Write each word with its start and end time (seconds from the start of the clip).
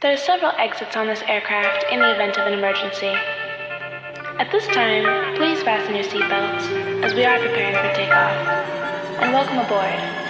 There 0.00 0.12
are 0.12 0.16
several 0.16 0.52
exits 0.52 0.94
on 0.94 1.08
this 1.08 1.22
aircraft 1.26 1.86
in 1.90 1.98
the 1.98 2.14
event 2.14 2.38
of 2.38 2.46
an 2.46 2.52
emergency. 2.52 3.08
At 4.38 4.48
this 4.52 4.64
time, 4.68 5.34
please 5.34 5.60
fasten 5.64 5.96
your 5.96 6.04
seatbelts 6.04 7.02
as 7.02 7.14
we 7.14 7.24
are 7.24 7.36
preparing 7.40 7.74
for 7.74 7.92
takeoff. 7.96 8.46
And 9.20 9.32
welcome 9.32 9.58
aboard. 9.58 10.27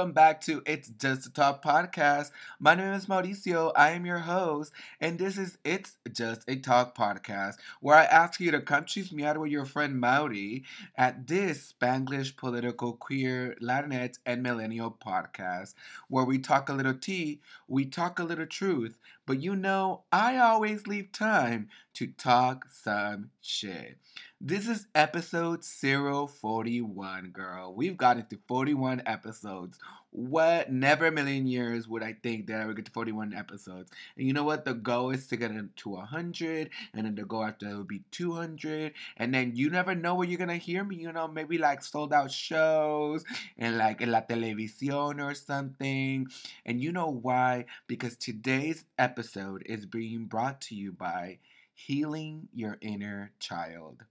Welcome 0.00 0.14
back 0.14 0.40
to 0.42 0.62
It's 0.64 0.88
Just 0.88 1.26
a 1.26 1.30
Talk 1.30 1.62
podcast. 1.62 2.30
My 2.58 2.74
name 2.74 2.94
is 2.94 3.04
Mauricio. 3.04 3.70
I 3.76 3.90
am 3.90 4.06
your 4.06 4.20
host, 4.20 4.72
and 4.98 5.18
this 5.18 5.36
is 5.36 5.58
It's 5.62 5.98
Just 6.10 6.48
a 6.48 6.56
Talk 6.56 6.96
podcast, 6.96 7.56
where 7.82 7.96
I 7.96 8.04
ask 8.04 8.40
you 8.40 8.50
to 8.50 8.62
come 8.62 8.86
choose 8.86 9.12
me 9.12 9.24
out 9.24 9.38
with 9.38 9.50
your 9.50 9.66
friend 9.66 10.00
Mauri 10.00 10.64
at 10.96 11.26
this 11.26 11.74
Spanglish, 11.74 12.34
political, 12.38 12.94
queer, 12.94 13.58
Latinx, 13.60 14.16
and 14.24 14.42
millennial 14.42 14.90
podcast, 14.90 15.74
where 16.08 16.24
we 16.24 16.38
talk 16.38 16.70
a 16.70 16.72
little 16.72 16.94
tea, 16.94 17.42
we 17.68 17.84
talk 17.84 18.18
a 18.18 18.24
little 18.24 18.46
truth, 18.46 18.96
but 19.30 19.40
you 19.40 19.54
know, 19.54 20.02
I 20.10 20.38
always 20.38 20.88
leave 20.88 21.12
time 21.12 21.68
to 21.94 22.08
talk 22.08 22.66
some 22.68 23.30
shit. 23.40 23.96
This 24.40 24.66
is 24.66 24.88
episode 24.92 25.64
041, 25.64 27.30
girl. 27.30 27.72
We've 27.72 27.96
gotten 27.96 28.26
to 28.26 28.38
41 28.48 29.02
episodes. 29.06 29.78
What? 30.12 30.72
Never 30.72 31.06
a 31.06 31.12
million 31.12 31.46
years 31.46 31.86
would 31.86 32.02
I 32.02 32.14
think 32.20 32.48
that 32.48 32.60
I 32.60 32.66
would 32.66 32.74
get 32.74 32.84
to 32.86 32.90
41 32.90 33.32
episodes. 33.32 33.92
And 34.16 34.26
you 34.26 34.32
know 34.32 34.42
what? 34.42 34.64
The 34.64 34.74
goal 34.74 35.10
is 35.10 35.28
to 35.28 35.36
get 35.36 35.52
it 35.52 35.76
to 35.76 35.90
100, 35.90 36.70
and 36.94 37.06
then 37.06 37.14
the 37.14 37.24
goal 37.24 37.44
after 37.44 37.68
that 37.68 37.76
would 37.76 37.86
be 37.86 38.02
200. 38.10 38.92
And 39.18 39.32
then 39.32 39.52
you 39.54 39.70
never 39.70 39.94
know 39.94 40.16
where 40.16 40.26
you're 40.26 40.38
gonna 40.38 40.56
hear 40.56 40.82
me. 40.82 40.96
You 40.96 41.12
know, 41.12 41.28
maybe 41.28 41.58
like 41.58 41.82
sold 41.84 42.12
out 42.12 42.32
shows 42.32 43.24
and 43.56 43.78
like 43.78 44.02
en 44.02 44.10
la 44.10 44.22
televisión 44.22 45.22
or 45.22 45.34
something. 45.34 46.26
And 46.66 46.80
you 46.80 46.90
know 46.90 47.08
why? 47.10 47.66
Because 47.86 48.16
today's 48.16 48.84
episode 48.98 49.62
is 49.66 49.86
being 49.86 50.24
brought 50.24 50.60
to 50.62 50.74
you 50.74 50.92
by 50.92 51.38
Healing 51.74 52.48
Your 52.52 52.78
Inner 52.80 53.30
Child. 53.38 54.02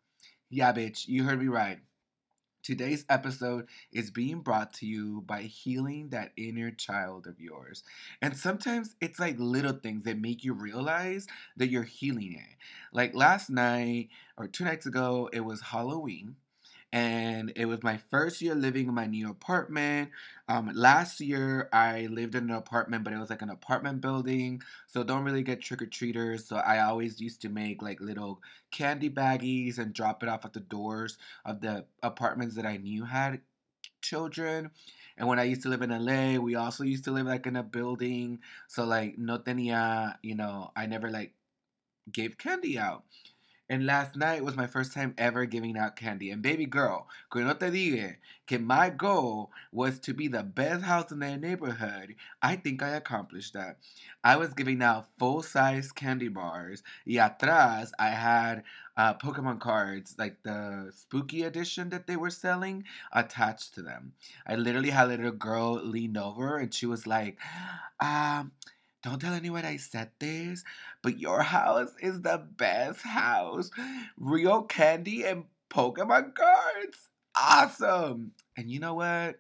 Yeah, 0.50 0.72
bitch, 0.74 1.08
you 1.08 1.24
heard 1.26 1.40
me 1.42 1.48
right. 1.48 1.80
Today's 2.62 3.06
episode 3.10 3.68
is 3.92 4.12
being 4.12 4.42
brought 4.42 4.74
to 4.74 4.86
you 4.86 5.24
by 5.26 5.44
healing 5.44 6.10
that 6.10 6.34
inner 6.36 6.72
child 6.72 7.26
of 7.26 7.40
yours. 7.40 7.84
And 8.22 8.36
sometimes 8.36 8.96
it's 9.00 9.20
like 9.20 9.40
little 9.40 9.74
things 9.74 10.04
that 10.04 10.20
make 10.20 10.44
you 10.44 10.54
realize 10.54 11.26
that 11.58 11.70
you're 11.70 11.84
healing 11.84 12.34
it. 12.34 12.58
Like 12.92 13.16
last 13.16 13.50
night 13.50 14.10
or 14.38 14.48
two 14.48 14.66
nights 14.66 14.86
ago, 14.86 15.30
it 15.32 15.42
was 15.42 15.62
Halloween 15.62 16.36
and 16.92 17.52
it 17.56 17.66
was 17.66 17.84
my 17.84 17.98
first 18.10 18.42
year 18.42 18.56
living 18.56 18.88
in 18.88 18.94
my 18.94 19.06
new 19.06 19.30
apartment. 19.30 20.10
Um, 20.48 20.72
last 20.74 21.20
year 21.20 21.70
I 21.72 22.08
lived 22.08 22.36
in 22.36 22.46
an 22.50 22.56
apartment, 22.56 23.04
but 23.04 23.14
it 23.14 23.20
was 23.20 23.30
like 23.30 23.44
an 23.44 23.50
apartment 23.50 24.02
building, 24.02 24.62
so 24.88 25.04
don't 25.04 25.24
really 25.24 25.44
get 25.44 25.62
trick 25.62 25.82
or 25.82 25.86
treaters. 25.86 26.48
So 26.48 26.58
I 26.58 26.80
always 26.80 27.22
used 27.22 27.42
to 27.44 27.50
make 27.50 27.82
like 27.82 28.02
little 28.02 28.42
candy 28.72 29.10
baggies 29.10 29.78
and 29.78 29.94
drop 29.94 30.24
it 30.24 30.30
off 30.30 30.46
at 30.46 30.54
the 30.54 30.60
doors 30.62 31.18
of 31.46 31.62
the 31.62 31.86
apartments 32.02 32.56
that 32.56 32.66
I 32.66 32.78
knew 32.78 33.06
had 33.06 33.42
children. 34.02 34.72
And 35.18 35.28
when 35.28 35.40
I 35.40 35.44
used 35.44 35.64
to 35.64 35.70
live 35.70 35.82
in 35.82 35.92
LA, 35.92 36.40
we 36.40 36.56
also 36.56 36.84
used 36.84 37.04
to 37.04 37.12
live 37.12 37.28
like 37.28 37.46
in 37.46 37.56
a 37.56 37.64
building, 37.64 38.40
so 38.68 38.86
like 38.86 39.18
no 39.18 39.38
tenía, 39.38 40.16
you 40.24 40.36
know, 40.36 40.72
I 40.76 40.86
never 40.88 41.12
like 41.12 41.34
gave 42.12 42.38
candy 42.38 42.78
out. 42.80 43.04
And 43.70 43.86
last 43.86 44.16
night 44.16 44.44
was 44.44 44.58
my 44.58 44.66
first 44.66 44.94
time 44.94 45.14
ever 45.16 45.46
giving 45.46 45.78
out 45.78 45.96
candy. 45.96 46.32
And 46.32 46.42
baby 46.42 46.66
girl, 46.66 47.08
que 47.32 47.44
no 47.44 47.54
te 47.54 47.68
diga 47.68 48.16
que 48.48 48.58
my 48.58 48.90
goal 48.90 49.52
was 49.72 50.00
to 50.00 50.14
be 50.14 50.28
the 50.28 50.42
best 50.42 50.84
house 50.84 51.12
in 51.12 51.20
their 51.20 51.38
neighborhood. 51.38 52.16
I 52.42 52.56
think 52.56 52.82
I 52.82 52.90
accomplished 52.90 53.54
that. 53.54 53.78
I 54.24 54.38
was 54.38 54.56
giving 54.56 54.82
out 54.82 55.06
full 55.20 55.44
size 55.44 55.92
candy 55.92 56.30
bars. 56.30 56.82
Y 57.06 57.18
atrás, 57.18 57.92
I 58.00 58.10
had 58.10 58.64
uh, 58.98 59.14
Pokemon 59.14 59.60
cards, 59.60 60.16
like 60.18 60.42
the 60.42 60.92
spooky 60.92 61.44
edition 61.44 61.90
that 61.90 62.08
they 62.08 62.16
were 62.16 62.32
selling, 62.32 62.86
attached 63.14 63.76
to 63.76 63.84
them. 63.84 64.14
I 64.48 64.56
literally 64.56 64.90
had 64.90 65.06
a 65.06 65.10
little 65.10 65.32
girl 65.32 65.80
lean 65.84 66.18
over 66.18 66.58
and 66.58 66.74
she 66.74 66.88
was 66.88 67.06
like, 67.06 67.38
um, 68.00 68.52
don't 69.04 69.20
tell 69.20 69.34
anyone 69.34 69.66
I 69.66 69.78
said 69.78 70.12
this, 70.20 70.64
but 71.02 71.20
your 71.20 71.42
house 71.42 71.92
is 72.02 72.22
the 72.22 72.38
best 72.58 73.02
house. 73.02 73.72
Real 74.18 74.64
candy 74.64 75.24
and 75.24 75.46
Pokemon 75.70 76.36
cards. 76.36 77.10
Awesome. 77.36 78.32
And 78.58 78.70
you 78.70 78.80
know 78.80 78.96
what? 78.96 79.40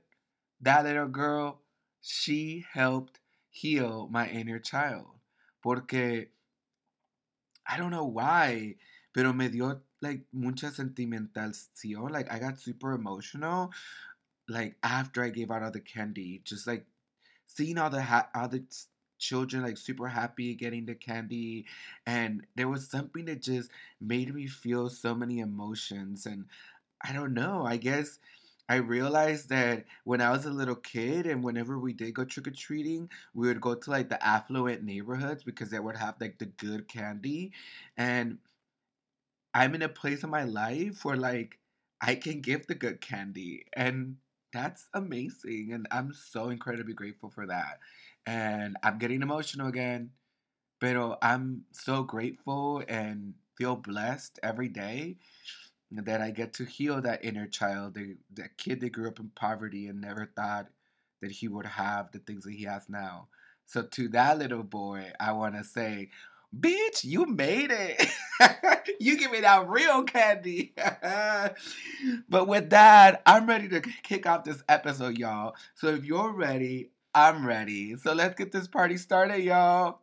That 0.61 0.85
little 0.85 1.07
girl, 1.07 1.61
she 2.01 2.65
helped 2.71 3.19
heal 3.49 4.07
my 4.11 4.27
inner 4.27 4.59
child. 4.59 5.07
Porque 5.61 6.27
I 7.67 7.77
don't 7.77 7.91
know 7.91 8.05
why, 8.05 8.75
pero 9.13 9.33
me 9.33 9.49
dio 9.49 9.81
like 10.01 10.21
mucha 10.31 10.67
sentimentalización. 10.67 12.11
Like 12.11 12.31
I 12.31 12.39
got 12.39 12.59
super 12.59 12.93
emotional 12.93 13.71
like 14.49 14.75
after 14.83 15.23
I 15.23 15.29
gave 15.29 15.51
out 15.51 15.63
all 15.63 15.71
the 15.71 15.79
candy, 15.79 16.41
just 16.43 16.67
like 16.67 16.85
seeing 17.45 17.77
all 17.77 17.89
the 17.89 18.01
ha- 18.01 18.29
all 18.35 18.49
the 18.49 18.63
children 19.19 19.63
like 19.63 19.77
super 19.77 20.07
happy 20.07 20.55
getting 20.55 20.85
the 20.85 20.95
candy 20.95 21.65
and 22.07 22.45
there 22.55 22.67
was 22.69 22.89
something 22.89 23.25
that 23.25 23.41
just 23.41 23.71
made 24.01 24.33
me 24.33 24.47
feel 24.47 24.89
so 24.89 25.13
many 25.15 25.39
emotions 25.39 26.25
and 26.25 26.45
i 27.03 27.13
don't 27.13 27.33
know 27.33 27.65
i 27.65 27.77
guess 27.77 28.19
i 28.69 28.75
realized 28.75 29.49
that 29.49 29.85
when 30.03 30.21
i 30.21 30.29
was 30.31 30.45
a 30.45 30.49
little 30.51 30.75
kid 30.75 31.25
and 31.25 31.43
whenever 31.43 31.79
we 31.79 31.93
did 31.93 32.13
go 32.13 32.25
trick-or-treating 32.25 33.09
we 33.33 33.47
would 33.47 33.61
go 33.61 33.75
to 33.75 33.91
like 33.91 34.09
the 34.09 34.25
affluent 34.25 34.83
neighborhoods 34.83 35.43
because 35.43 35.69
they 35.69 35.79
would 35.79 35.97
have 35.97 36.15
like 36.21 36.37
the 36.39 36.45
good 36.45 36.87
candy 36.87 37.51
and 37.97 38.37
i'm 39.53 39.75
in 39.75 39.81
a 39.81 39.89
place 39.89 40.23
in 40.23 40.29
my 40.29 40.43
life 40.43 41.03
where 41.03 41.17
like 41.17 41.57
i 42.01 42.15
can 42.15 42.41
give 42.41 42.65
the 42.67 42.75
good 42.75 43.01
candy 43.01 43.65
and 43.73 44.15
that's 44.53 44.87
amazing 44.93 45.71
and 45.73 45.87
i'm 45.91 46.13
so 46.13 46.49
incredibly 46.49 46.93
grateful 46.93 47.29
for 47.29 47.45
that 47.47 47.79
and 48.29 48.77
I'm 48.83 48.99
getting 48.99 49.23
emotional 49.23 49.67
again. 49.67 50.11
Pero 50.79 51.17
I'm 51.21 51.63
so 51.71 52.03
grateful 52.03 52.83
and 52.87 53.33
feel 53.57 53.75
blessed 53.75 54.39
every 54.43 54.69
day 54.69 55.17
that 55.91 56.21
I 56.21 56.29
get 56.29 56.53
to 56.53 56.63
heal 56.65 57.01
that 57.01 57.25
inner 57.25 57.47
child, 57.47 57.95
the, 57.95 58.15
that 58.35 58.57
kid 58.57 58.81
that 58.81 58.91
grew 58.91 59.07
up 59.07 59.19
in 59.19 59.31
poverty 59.35 59.87
and 59.87 59.99
never 59.99 60.31
thought 60.35 60.67
that 61.21 61.31
he 61.31 61.47
would 61.47 61.65
have 61.65 62.11
the 62.11 62.19
things 62.19 62.43
that 62.43 62.53
he 62.53 62.65
has 62.65 62.87
now. 62.87 63.27
So 63.65 63.81
to 63.81 64.07
that 64.09 64.37
little 64.37 64.63
boy, 64.63 65.11
I 65.19 65.31
want 65.31 65.55
to 65.55 65.63
say, 65.63 66.09
bitch, 66.57 67.03
you 67.03 67.25
made 67.25 67.71
it. 67.71 68.07
you 68.99 69.17
give 69.17 69.31
me 69.31 69.41
that 69.41 69.67
real 69.67 70.03
candy. 70.03 70.73
but 72.29 72.47
with 72.47 72.69
that, 72.69 73.23
I'm 73.25 73.47
ready 73.47 73.67
to 73.69 73.81
kick 74.03 74.27
off 74.27 74.43
this 74.43 74.63
episode, 74.69 75.17
y'all. 75.17 75.55
So 75.73 75.87
if 75.87 76.05
you're 76.05 76.31
ready, 76.31 76.91
I'm 77.13 77.45
ready. 77.45 77.95
So 77.97 78.13
let's 78.13 78.35
get 78.35 78.51
this 78.51 78.67
party 78.67 78.97
started, 78.97 79.43
y'all. 79.43 80.01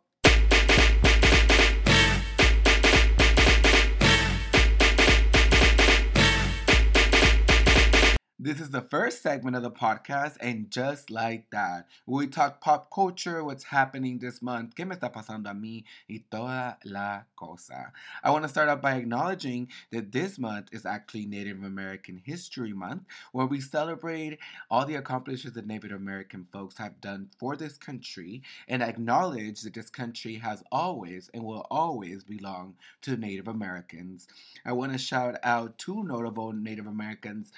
This 8.47 8.61
is 8.61 8.69
the 8.69 8.79
first 8.79 9.21
segment 9.21 9.57
of 9.57 9.61
the 9.61 9.69
podcast, 9.69 10.37
and 10.39 10.71
just 10.71 11.11
like 11.11 11.49
that, 11.49 11.85
we 12.05 12.27
talk 12.27 12.61
pop 12.61 12.89
culture, 12.89 13.43
what's 13.43 13.65
happening 13.65 14.19
this 14.19 14.41
month, 14.41 14.73
qué 14.73 14.87
me 14.87 14.95
está 14.95 15.11
pasando 15.11 15.51
a 15.51 15.53
mí, 15.53 15.83
y 16.09 16.23
toda 16.31 16.77
la 16.85 17.23
cosa. 17.35 17.91
I 18.23 18.31
want 18.31 18.43
to 18.43 18.49
start 18.49 18.69
out 18.69 18.81
by 18.81 18.93
acknowledging 18.93 19.67
that 19.91 20.13
this 20.13 20.39
month 20.39 20.69
is 20.71 20.85
actually 20.85 21.25
Native 21.25 21.61
American 21.61 22.21
History 22.23 22.71
Month, 22.71 23.01
where 23.33 23.45
we 23.45 23.59
celebrate 23.59 24.39
all 24.71 24.85
the 24.85 24.95
accomplishments 24.95 25.55
that 25.55 25.67
Native 25.67 25.91
American 25.91 26.47
folks 26.53 26.77
have 26.77 27.01
done 27.01 27.27
for 27.37 27.57
this 27.57 27.77
country, 27.77 28.43
and 28.69 28.81
acknowledge 28.81 29.59
that 29.63 29.73
this 29.73 29.89
country 29.89 30.35
has 30.35 30.63
always 30.71 31.29
and 31.33 31.43
will 31.43 31.67
always 31.69 32.23
belong 32.23 32.75
to 33.01 33.17
Native 33.17 33.49
Americans. 33.49 34.25
I 34.65 34.71
want 34.71 34.93
to 34.93 34.97
shout 34.97 35.35
out 35.43 35.77
two 35.77 36.05
notable 36.05 36.53
Native 36.53 36.87
Americans 36.87 37.51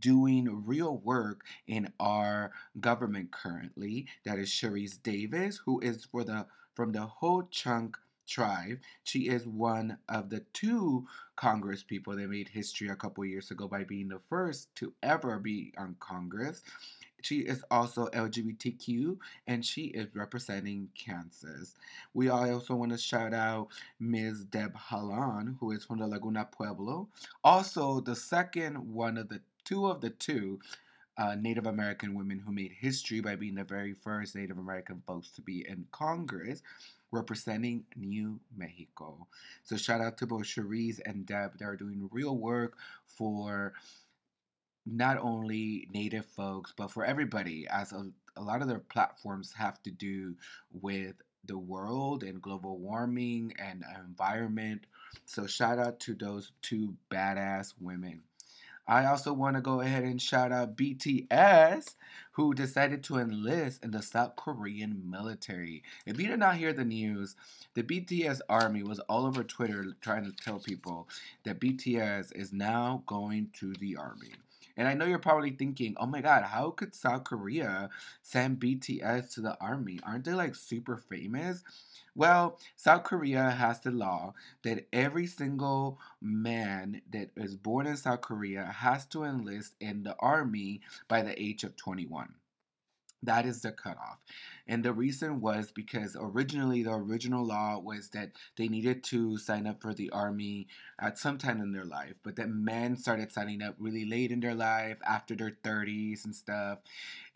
doing 0.00 0.64
real 0.66 0.98
work 0.98 1.44
in 1.66 1.92
our 2.00 2.52
government 2.80 3.30
currently. 3.30 4.06
That 4.24 4.38
is 4.38 4.48
Sharice 4.48 5.02
Davids, 5.02 5.58
who 5.64 5.80
is 5.80 6.04
for 6.04 6.24
the 6.24 6.46
from 6.74 6.92
the 6.92 7.06
Ho 7.06 7.42
Chunk 7.50 7.96
tribe. 8.26 8.78
She 9.04 9.28
is 9.28 9.46
one 9.46 9.98
of 10.08 10.30
the 10.30 10.40
two 10.52 11.06
Congress 11.36 11.82
people 11.82 12.16
that 12.16 12.28
made 12.28 12.48
history 12.48 12.88
a 12.88 12.96
couple 12.96 13.24
years 13.24 13.50
ago 13.50 13.68
by 13.68 13.84
being 13.84 14.08
the 14.08 14.20
first 14.28 14.74
to 14.76 14.92
ever 15.02 15.38
be 15.38 15.72
on 15.78 15.96
Congress. 16.00 16.62
she 17.22 17.40
is 17.40 17.64
also 17.70 18.06
LGBTQ 18.08 19.18
and 19.48 19.64
she 19.64 19.86
is 19.86 20.08
representing 20.14 20.88
Kansas. 20.94 21.74
We 22.14 22.28
also 22.28 22.74
want 22.76 22.92
to 22.92 22.98
shout 22.98 23.34
out 23.34 23.68
Ms. 23.98 24.44
Deb 24.44 24.76
Haaland, 24.76 25.56
who 25.58 25.72
is 25.72 25.84
from 25.84 25.98
the 25.98 26.06
Laguna 26.06 26.48
Pueblo. 26.50 27.08
Also, 27.44 28.00
the 28.00 28.14
second 28.16 28.76
one 28.92 29.18
of 29.18 29.28
the 29.28 29.40
two 29.66 29.86
of 29.86 30.00
the 30.00 30.10
two 30.10 30.58
uh, 31.18 31.34
Native 31.34 31.66
American 31.66 32.14
women 32.14 32.38
who 32.38 32.52
made 32.52 32.72
history 32.72 33.20
by 33.20 33.36
being 33.36 33.54
the 33.54 33.64
very 33.64 33.92
first 33.92 34.34
Native 34.34 34.58
American 34.58 35.02
folks 35.06 35.30
to 35.30 35.42
be 35.42 35.66
in 35.68 35.86
Congress 35.90 36.62
representing 37.12 37.84
New 37.96 38.40
Mexico. 38.56 39.26
So 39.62 39.76
shout 39.76 40.00
out 40.00 40.18
to 40.18 40.26
both 40.26 40.42
Sharice 40.42 41.00
and 41.06 41.24
Deb. 41.24 41.58
They're 41.58 41.76
doing 41.76 42.08
real 42.12 42.36
work 42.36 42.76
for 43.06 43.72
not 44.84 45.18
only 45.18 45.88
Native 45.92 46.26
folks, 46.26 46.72
but 46.76 46.90
for 46.90 47.04
everybody, 47.04 47.66
as 47.68 47.92
a, 47.92 48.10
a 48.36 48.42
lot 48.42 48.62
of 48.62 48.68
their 48.68 48.78
platforms 48.78 49.52
have 49.56 49.82
to 49.84 49.90
do 49.90 50.34
with 50.72 51.14
the 51.46 51.58
world 51.58 52.22
and 52.22 52.42
global 52.42 52.78
warming 52.78 53.54
and 53.58 53.84
environment. 54.04 54.86
So 55.24 55.46
shout 55.46 55.78
out 55.78 56.00
to 56.00 56.14
those 56.14 56.52
two 56.60 56.94
badass 57.10 57.74
women. 57.80 58.22
I 58.88 59.06
also 59.06 59.32
want 59.32 59.56
to 59.56 59.62
go 59.62 59.80
ahead 59.80 60.04
and 60.04 60.22
shout 60.22 60.52
out 60.52 60.76
BTS, 60.76 61.94
who 62.32 62.54
decided 62.54 63.02
to 63.04 63.18
enlist 63.18 63.82
in 63.82 63.90
the 63.90 64.02
South 64.02 64.36
Korean 64.36 65.02
military. 65.10 65.82
If 66.04 66.20
you 66.20 66.28
did 66.28 66.38
not 66.38 66.56
hear 66.56 66.72
the 66.72 66.84
news, 66.84 67.34
the 67.74 67.82
BTS 67.82 68.40
army 68.48 68.84
was 68.84 69.00
all 69.00 69.26
over 69.26 69.42
Twitter 69.42 69.96
trying 70.00 70.24
to 70.24 70.32
tell 70.32 70.60
people 70.60 71.08
that 71.44 71.58
BTS 71.58 72.36
is 72.36 72.52
now 72.52 73.02
going 73.06 73.50
to 73.54 73.72
the 73.74 73.96
army. 73.96 74.32
And 74.76 74.86
I 74.86 74.94
know 74.94 75.06
you're 75.06 75.18
probably 75.18 75.50
thinking, 75.50 75.94
oh 75.98 76.06
my 76.06 76.20
god, 76.20 76.44
how 76.44 76.70
could 76.70 76.94
South 76.94 77.24
Korea 77.24 77.88
send 78.22 78.60
BTS 78.60 79.32
to 79.34 79.40
the 79.40 79.56
army? 79.60 79.98
Aren't 80.02 80.24
they 80.24 80.34
like 80.34 80.54
super 80.54 80.96
famous? 80.96 81.62
Well, 82.14 82.58
South 82.76 83.04
Korea 83.04 83.50
has 83.50 83.80
the 83.80 83.90
law 83.90 84.34
that 84.62 84.86
every 84.92 85.26
single 85.26 85.98
man 86.20 87.02
that 87.12 87.30
is 87.36 87.56
born 87.56 87.86
in 87.86 87.96
South 87.96 88.22
Korea 88.22 88.64
has 88.64 89.06
to 89.06 89.24
enlist 89.24 89.74
in 89.80 90.02
the 90.02 90.16
army 90.18 90.80
by 91.08 91.22
the 91.22 91.40
age 91.40 91.64
of 91.64 91.76
21. 91.76 92.34
That 93.26 93.46
is 93.46 93.62
the 93.62 93.72
cutoff. 93.72 94.18
And 94.66 94.84
the 94.84 94.92
reason 94.92 95.40
was 95.40 95.70
because 95.70 96.16
originally 96.18 96.82
the 96.82 96.94
original 96.94 97.44
law 97.44 97.78
was 97.78 98.08
that 98.10 98.32
they 98.56 98.68
needed 98.68 99.04
to 99.04 99.38
sign 99.38 99.66
up 99.66 99.80
for 99.80 99.94
the 99.94 100.10
army 100.10 100.66
at 101.00 101.18
some 101.18 101.38
time 101.38 101.60
in 101.60 101.72
their 101.72 101.84
life, 101.84 102.14
but 102.22 102.36
that 102.36 102.48
men 102.48 102.96
started 102.96 103.30
signing 103.30 103.62
up 103.62 103.76
really 103.78 104.04
late 104.04 104.32
in 104.32 104.40
their 104.40 104.54
life 104.54 104.96
after 105.06 105.36
their 105.36 105.56
30s 105.62 106.24
and 106.24 106.34
stuff. 106.34 106.78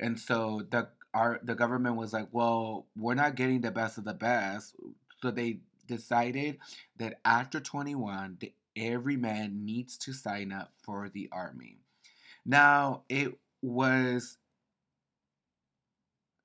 And 0.01 0.19
so 0.19 0.63
the 0.71 0.89
our 1.13 1.41
the 1.43 1.55
government 1.55 1.97
was 1.97 2.13
like, 2.13 2.29
well, 2.33 2.87
we're 2.97 3.15
not 3.15 3.35
getting 3.35 3.61
the 3.61 3.71
best 3.71 3.99
of 3.99 4.05
the 4.05 4.15
best, 4.15 4.77
so 5.21 5.31
they 5.31 5.61
decided 5.87 6.59
that 6.99 7.19
after 7.25 7.59
21, 7.59 8.37
the, 8.41 8.53
every 8.77 9.17
man 9.17 9.65
needs 9.65 9.99
to 9.99 10.13
sign 10.13 10.53
up 10.53 10.73
for 10.83 11.09
the 11.09 11.29
army. 11.33 11.79
Now 12.47 13.03
it 13.09 13.37
was 13.63 14.39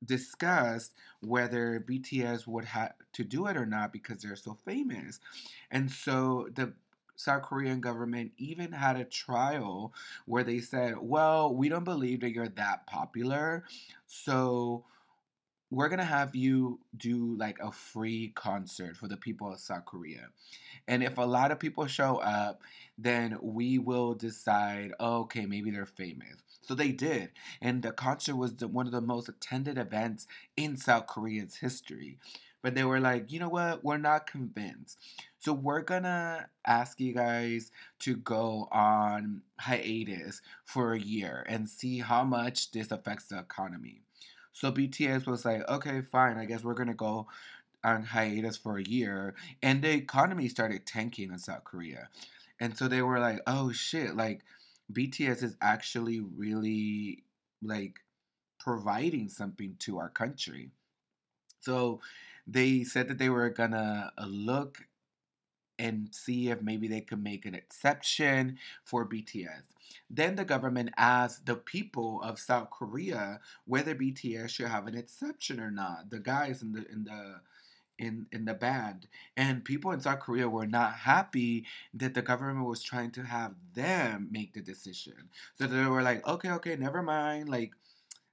discussed 0.06 0.94
whether 1.22 1.84
BTS 1.88 2.48
would 2.48 2.66
have 2.66 2.94
to 3.14 3.24
do 3.24 3.48
it 3.48 3.58
or 3.58 3.66
not 3.66 3.92
because 3.92 4.22
they're 4.22 4.36
so 4.36 4.58
famous. 4.66 5.20
And 5.72 5.90
so 5.90 6.48
the 6.54 6.74
South 7.16 7.44
Korean 7.44 7.80
government 7.80 8.32
even 8.38 8.72
had 8.72 8.98
a 8.98 9.06
trial 9.06 9.94
where 10.26 10.44
they 10.44 10.60
said, 10.60 10.96
well, 11.00 11.54
we 11.54 11.70
don't 11.70 11.84
believe 11.84 12.22
that 12.22 12.32
you're 12.32 12.50
that 12.50 12.86
popular. 12.88 13.64
So 14.06 14.84
we're 15.72 15.90
to 16.00 16.06
have 16.06 16.36
you 16.36 16.80
do 16.96 17.36
like 17.38 17.58
a 17.60 17.72
free 17.72 18.32
concert 18.36 18.96
for 18.96 19.08
the 19.08 19.18
people 19.18 19.52
of 19.52 19.60
South 19.60 19.86
Korea. 19.86 20.28
And 20.88 21.04
if 21.04 21.18
a 21.18 21.24
lot 21.24 21.52
of 21.52 21.60
people 21.60 21.88
show 21.88 22.18
up, 22.18 22.62
then 22.98 23.38
we 23.42 23.80
will 23.80 24.14
decide, 24.14 24.94
oh, 25.00 25.22
okay, 25.22 25.46
maybe 25.46 25.72
they're 25.72 25.86
famous. 25.86 26.38
So 26.66 26.74
they 26.74 26.92
did. 26.92 27.32
And 27.62 27.84
the 27.84 27.92
concert 27.92 28.36
was 28.36 28.56
the, 28.56 28.68
one 28.68 28.88
of 28.88 28.92
the 28.92 29.02
most 29.02 29.30
attended 29.30 29.78
events 29.78 30.28
in 30.58 30.78
South 30.78 31.08
Korea's 31.08 31.58
history. 31.58 32.18
But 32.62 32.74
they 32.74 32.84
were 32.84 33.00
like, 33.00 33.32
you 33.32 33.40
know 33.40 33.50
what? 33.50 33.84
We're 33.84 33.98
not 33.98 34.26
convinced. 34.26 34.98
So 35.38 35.54
we're 35.54 35.84
gonna 35.84 36.48
ask 36.66 37.00
you 37.00 37.14
guys 37.14 37.72
to 38.00 38.16
go 38.16 38.68
on 38.72 39.44
hiatus 39.60 40.42
for 40.64 40.94
a 40.94 41.00
year 41.00 41.46
and 41.48 41.70
see 41.70 42.00
how 42.00 42.24
much 42.24 42.72
this 42.72 42.90
affects 42.90 43.26
the 43.28 43.38
economy. 43.38 44.02
So 44.54 44.72
BTS 44.72 45.28
was 45.28 45.46
like, 45.46 45.70
okay, 45.70 46.02
fine, 46.02 46.38
I 46.38 46.46
guess 46.46 46.64
we're 46.64 46.74
gonna 46.74 46.96
go 46.96 47.28
on 47.84 48.04
hiatus 48.04 48.58
for 48.58 48.80
a 48.80 48.84
year. 48.84 49.36
And 49.62 49.84
the 49.84 49.92
economy 49.92 50.50
started 50.50 50.88
tanking 50.88 51.32
in 51.32 51.38
South 51.38 51.64
Korea. 51.64 52.10
And 52.60 52.76
so 52.76 52.88
they 52.88 53.04
were 53.04 53.20
like, 53.20 53.42
oh 53.46 53.72
shit, 53.72 54.16
like 54.16 54.42
BTS 54.92 55.44
is 55.44 55.58
actually 55.62 56.20
really 56.20 57.24
like 57.62 58.00
providing 58.60 59.30
something 59.30 59.76
to 59.80 59.98
our 59.98 60.10
country. 60.10 60.72
So 61.60 62.02
they 62.48 62.84
said 62.84 63.08
that 63.08 63.18
they 63.18 63.30
were 63.30 63.50
gonna 63.50 64.12
uh, 64.18 64.26
look 64.26 64.80
and 65.78 66.10
see 66.12 66.50
if 66.50 66.62
maybe 66.62 66.88
they 66.88 67.02
could 67.02 67.22
make 67.22 67.46
an 67.46 67.56
exception 67.56 68.58
for 68.84 69.08
BTS. 69.08 69.64
Then 70.10 70.36
the 70.36 70.46
government 70.46 70.92
asked 70.98 71.46
the 71.46 71.56
people 71.56 72.22
of 72.22 72.40
South 72.40 72.70
Korea 72.70 73.40
whether 73.66 73.96
BTS 73.96 74.50
should 74.50 74.68
have 74.68 74.88
an 74.88 74.96
exception 74.96 75.60
or 75.60 75.72
not. 75.72 76.10
The 76.10 76.20
guys 76.20 76.62
in 76.62 76.72
the 76.72 76.90
in 76.92 77.04
the 77.04 77.42
in 77.98 78.28
in 78.32 78.46
the 78.46 78.54
band 78.54 79.08
and 79.38 79.64
people 79.64 79.92
in 79.92 80.00
South 80.00 80.20
Korea 80.20 80.50
were 80.50 80.68
not 80.68 80.94
happy 80.94 81.66
that 81.94 82.14
the 82.14 82.22
government 82.22 82.68
was 82.68 82.84
trying 82.84 83.12
to 83.12 83.24
have 83.24 83.54
them 83.74 84.28
make 84.32 84.54
the 84.54 84.62
decision. 84.62 85.30
So 85.56 85.68
they 85.68 85.86
were 85.86 86.02
like, 86.02 86.28
"Okay, 86.28 86.52
okay, 86.52 86.76
never 86.76 87.02
mind. 87.02 87.50
Like 87.50 87.74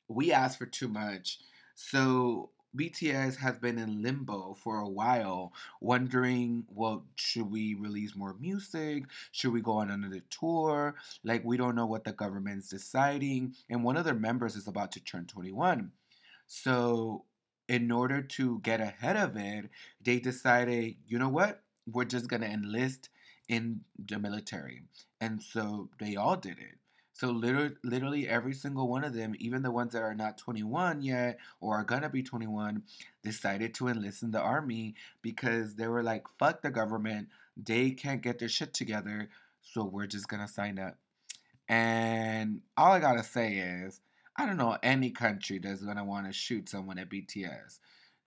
we 0.09 0.33
asked 0.33 0.59
for 0.59 0.67
too 0.67 0.89
much." 0.89 1.39
So 1.75 2.51
BTS 2.75 3.37
has 3.37 3.59
been 3.59 3.79
in 3.79 4.03
limbo 4.03 4.55
for 4.55 4.79
a 4.79 4.89
while, 4.89 5.53
wondering, 5.81 6.65
well, 6.69 7.05
should 7.17 7.51
we 7.51 7.75
release 7.75 8.17
more 8.17 8.35
music? 8.41 9.05
Should 9.31 9.53
we 9.53 9.61
go 9.61 9.73
on 9.73 9.91
another 9.91 10.23
tour? 10.31 10.95
Like, 11.23 11.45
we 11.45 11.59
don't 11.59 11.75
know 11.75 11.87
what 11.87 12.05
the 12.05 12.13
government's 12.13 12.69
deciding. 12.69 13.55
And 13.69 13.85
one 13.85 13.97
of 13.99 14.05
their 14.05 14.15
members 14.15 14.57
is 14.57 14.69
about 14.69 14.93
to 14.93 15.01
turn 15.01 15.27
21. 15.27 15.93
So, 16.47 17.25
in 17.73 17.91
order 17.91 18.21
to 18.21 18.59
get 18.59 18.83
ahead 18.83 19.17
of 19.17 19.35
it, 19.35 19.71
they 20.05 20.21
decided, 20.21 20.95
you 21.09 21.19
know 21.19 21.31
what? 21.31 21.63
We're 21.91 22.05
just 22.05 22.29
going 22.29 22.43
to 22.43 22.51
enlist 22.51 23.09
in 23.49 23.81
the 23.97 24.19
military. 24.19 24.83
And 25.23 25.43
so 25.43 25.89
they 25.99 26.15
all 26.15 26.37
did 26.37 26.59
it. 26.59 26.77
So 27.15 27.31
literally, 27.31 27.75
literally 27.83 28.29
every 28.29 28.53
single 28.53 28.89
one 28.89 29.05
of 29.05 29.15
them, 29.15 29.35
even 29.39 29.63
the 29.63 29.71
ones 29.71 29.95
that 29.95 30.03
are 30.03 30.15
not 30.15 30.37
21 30.37 31.01
yet 31.01 31.39
or 31.61 31.77
are 31.77 31.85
gonna 31.85 32.09
be 32.09 32.23
21, 32.23 32.83
decided 33.23 33.75
to 33.75 33.89
enlist 33.89 34.23
in 34.23 34.33
the 34.33 34.41
army 34.41 34.95
because 35.21 35.77
they 35.77 35.87
were 35.87 36.03
like, 36.03 36.27
"Fuck 36.39 36.63
the 36.63 36.71
government. 36.71 37.29
They 37.57 37.91
can't 37.91 38.23
get 38.23 38.39
their 38.39 38.49
shit 38.49 38.73
together, 38.73 39.29
so 39.61 39.85
we're 39.85 40.07
just 40.07 40.27
gonna 40.27 40.49
sign 40.49 40.79
up." 40.79 40.99
And 41.69 42.63
all 42.77 42.93
I 42.93 42.99
gotta 42.99 43.23
say 43.23 43.59
is, 43.59 44.01
I 44.37 44.47
don't 44.47 44.57
know 44.57 44.79
any 44.83 45.11
country 45.11 45.59
that's 45.59 45.83
gonna 45.83 46.05
want 46.05 46.27
to 46.27 46.33
shoot 46.33 46.69
someone 46.69 46.99
at 46.99 47.11
BTS, 47.11 47.79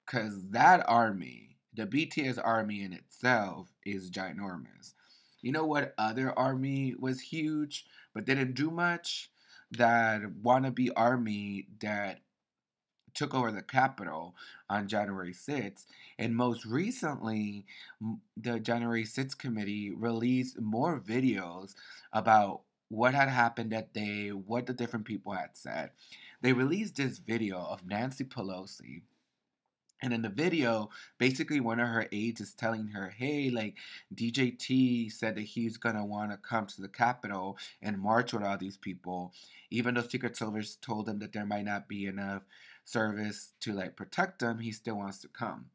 cause 0.05 0.49
that 0.51 0.85
army, 0.87 1.57
the 1.73 1.87
BTS 1.87 2.39
army 2.43 2.83
in 2.83 2.93
itself, 2.93 3.69
is 3.85 4.11
ginormous. 4.11 4.93
You 5.41 5.51
know 5.51 5.65
what 5.65 5.93
other 5.97 6.37
army 6.37 6.95
was 6.97 7.19
huge 7.21 7.85
but 8.13 8.25
didn't 8.25 8.53
do 8.53 8.71
much? 8.71 9.29
That 9.71 10.21
wannabe 10.43 10.89
army 10.95 11.67
that 11.81 12.21
took 13.15 13.33
over 13.33 13.51
the 13.51 13.61
Capitol 13.61 14.35
on 14.69 14.87
January 14.87 15.33
6th. 15.33 15.85
And 16.19 16.35
most 16.35 16.65
recently, 16.65 17.65
the 18.37 18.59
January 18.59 19.05
6th 19.05 19.37
committee 19.37 19.91
released 19.91 20.59
more 20.59 20.99
videos 20.99 21.73
about 22.13 22.61
what 22.89 23.13
had 23.13 23.29
happened 23.29 23.71
that 23.71 23.93
day, 23.93 24.29
what 24.29 24.65
the 24.65 24.73
different 24.73 25.05
people 25.05 25.33
had 25.33 25.51
said. 25.53 25.91
They 26.41 26.53
released 26.53 26.95
this 26.95 27.17
video 27.17 27.57
of 27.57 27.85
Nancy 27.85 28.23
Pelosi 28.23 29.01
and 30.01 30.13
in 30.13 30.21
the 30.21 30.29
video, 30.29 30.89
basically 31.17 31.59
one 31.59 31.79
of 31.79 31.87
her 31.87 32.07
aides 32.11 32.41
is 32.41 32.53
telling 32.53 32.87
her, 32.89 33.09
hey, 33.09 33.49
like 33.49 33.75
DJT 34.13 35.11
said 35.11 35.35
that 35.35 35.41
he's 35.41 35.77
gonna 35.77 36.05
wanna 36.05 36.37
come 36.37 36.67
to 36.67 36.81
the 36.81 36.89
Capitol 36.89 37.57
and 37.81 37.99
march 37.99 38.33
with 38.33 38.43
all 38.43 38.57
these 38.57 38.77
people, 38.77 39.33
even 39.71 39.95
though 39.95 40.01
Secret 40.01 40.35
Service 40.35 40.75
told 40.75 41.07
him 41.07 41.19
that 41.19 41.31
there 41.33 41.45
might 41.45 41.65
not 41.65 41.87
be 41.87 42.05
enough 42.05 42.43
service 42.83 43.53
to 43.61 43.73
like 43.73 43.95
protect 43.95 44.39
them, 44.39 44.59
he 44.59 44.71
still 44.71 44.97
wants 44.97 45.19
to 45.19 45.27
come. 45.27 45.65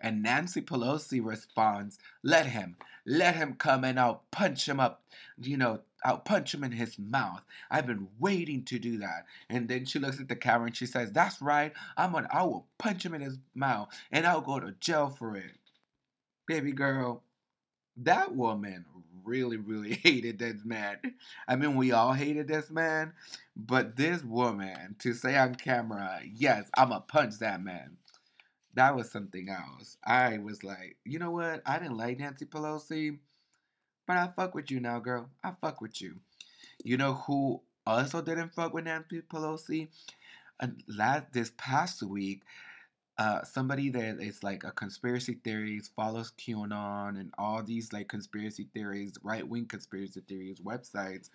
And 0.00 0.22
Nancy 0.22 0.60
Pelosi 0.60 1.24
responds, 1.24 1.98
Let 2.22 2.46
him, 2.46 2.76
let 3.04 3.36
him 3.36 3.54
come 3.54 3.84
and 3.84 3.98
I'll 3.98 4.22
punch 4.30 4.68
him 4.68 4.80
up, 4.80 5.02
you 5.40 5.56
know, 5.56 5.80
I'll 6.04 6.18
punch 6.18 6.54
him 6.54 6.62
in 6.62 6.72
his 6.72 6.98
mouth. 6.98 7.42
I've 7.70 7.86
been 7.86 8.08
waiting 8.20 8.64
to 8.66 8.78
do 8.78 8.98
that. 8.98 9.26
And 9.48 9.68
then 9.68 9.84
she 9.84 9.98
looks 9.98 10.20
at 10.20 10.28
the 10.28 10.36
camera 10.36 10.66
and 10.66 10.76
she 10.76 10.86
says, 10.86 11.10
That's 11.10 11.42
right, 11.42 11.72
I'm 11.96 12.14
on 12.14 12.28
I 12.32 12.42
will 12.44 12.66
punch 12.78 13.04
him 13.04 13.14
in 13.14 13.20
his 13.20 13.38
mouth 13.54 13.88
and 14.12 14.26
I'll 14.26 14.40
go 14.40 14.60
to 14.60 14.74
jail 14.80 15.08
for 15.08 15.36
it. 15.36 15.52
Baby 16.46 16.72
girl, 16.72 17.22
that 17.96 18.34
woman 18.34 18.84
really, 19.24 19.56
really 19.56 19.94
hated 20.02 20.38
this 20.38 20.64
man. 20.64 20.98
I 21.46 21.56
mean, 21.56 21.74
we 21.74 21.92
all 21.92 22.12
hated 22.12 22.48
this 22.48 22.70
man, 22.70 23.12
but 23.56 23.96
this 23.96 24.22
woman 24.22 24.96
to 25.00 25.12
say 25.12 25.36
on 25.36 25.56
camera, 25.56 26.20
yes, 26.24 26.70
I'ma 26.76 27.00
punch 27.00 27.38
that 27.40 27.62
man 27.62 27.96
that 28.78 28.94
was 28.94 29.10
something 29.10 29.48
else. 29.48 29.96
I 30.04 30.38
was 30.38 30.62
like, 30.62 30.98
you 31.04 31.18
know 31.18 31.32
what? 31.32 31.62
I 31.66 31.80
didn't 31.80 31.96
like 31.96 32.20
Nancy 32.20 32.46
Pelosi, 32.46 33.18
but 34.06 34.16
I 34.16 34.28
fuck 34.36 34.54
with 34.54 34.70
you 34.70 34.78
now, 34.78 35.00
girl. 35.00 35.28
I 35.42 35.50
fuck 35.60 35.80
with 35.80 36.00
you. 36.00 36.20
You 36.84 36.96
know 36.96 37.14
who 37.14 37.60
also 37.84 38.22
didn't 38.22 38.54
fuck 38.54 38.72
with 38.72 38.84
Nancy 38.84 39.20
Pelosi? 39.22 39.88
And 40.60 40.80
last 40.86 41.32
this 41.32 41.50
past 41.56 42.04
week, 42.04 42.42
uh, 43.18 43.42
somebody 43.42 43.90
that 43.90 44.20
is 44.20 44.44
like 44.44 44.62
a 44.62 44.70
conspiracy 44.70 45.40
theories 45.42 45.90
follows 45.96 46.32
QAnon 46.38 47.18
and 47.18 47.34
all 47.36 47.64
these 47.64 47.92
like 47.92 48.06
conspiracy 48.06 48.68
theories, 48.72 49.14
right 49.24 49.46
wing 49.46 49.66
conspiracy 49.66 50.20
theories 50.28 50.60
websites, 50.60 51.30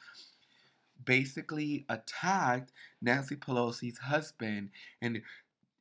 basically 1.04 1.86
attacked 1.90 2.72
Nancy 3.02 3.36
Pelosi's 3.36 3.98
husband 3.98 4.70
and 5.02 5.22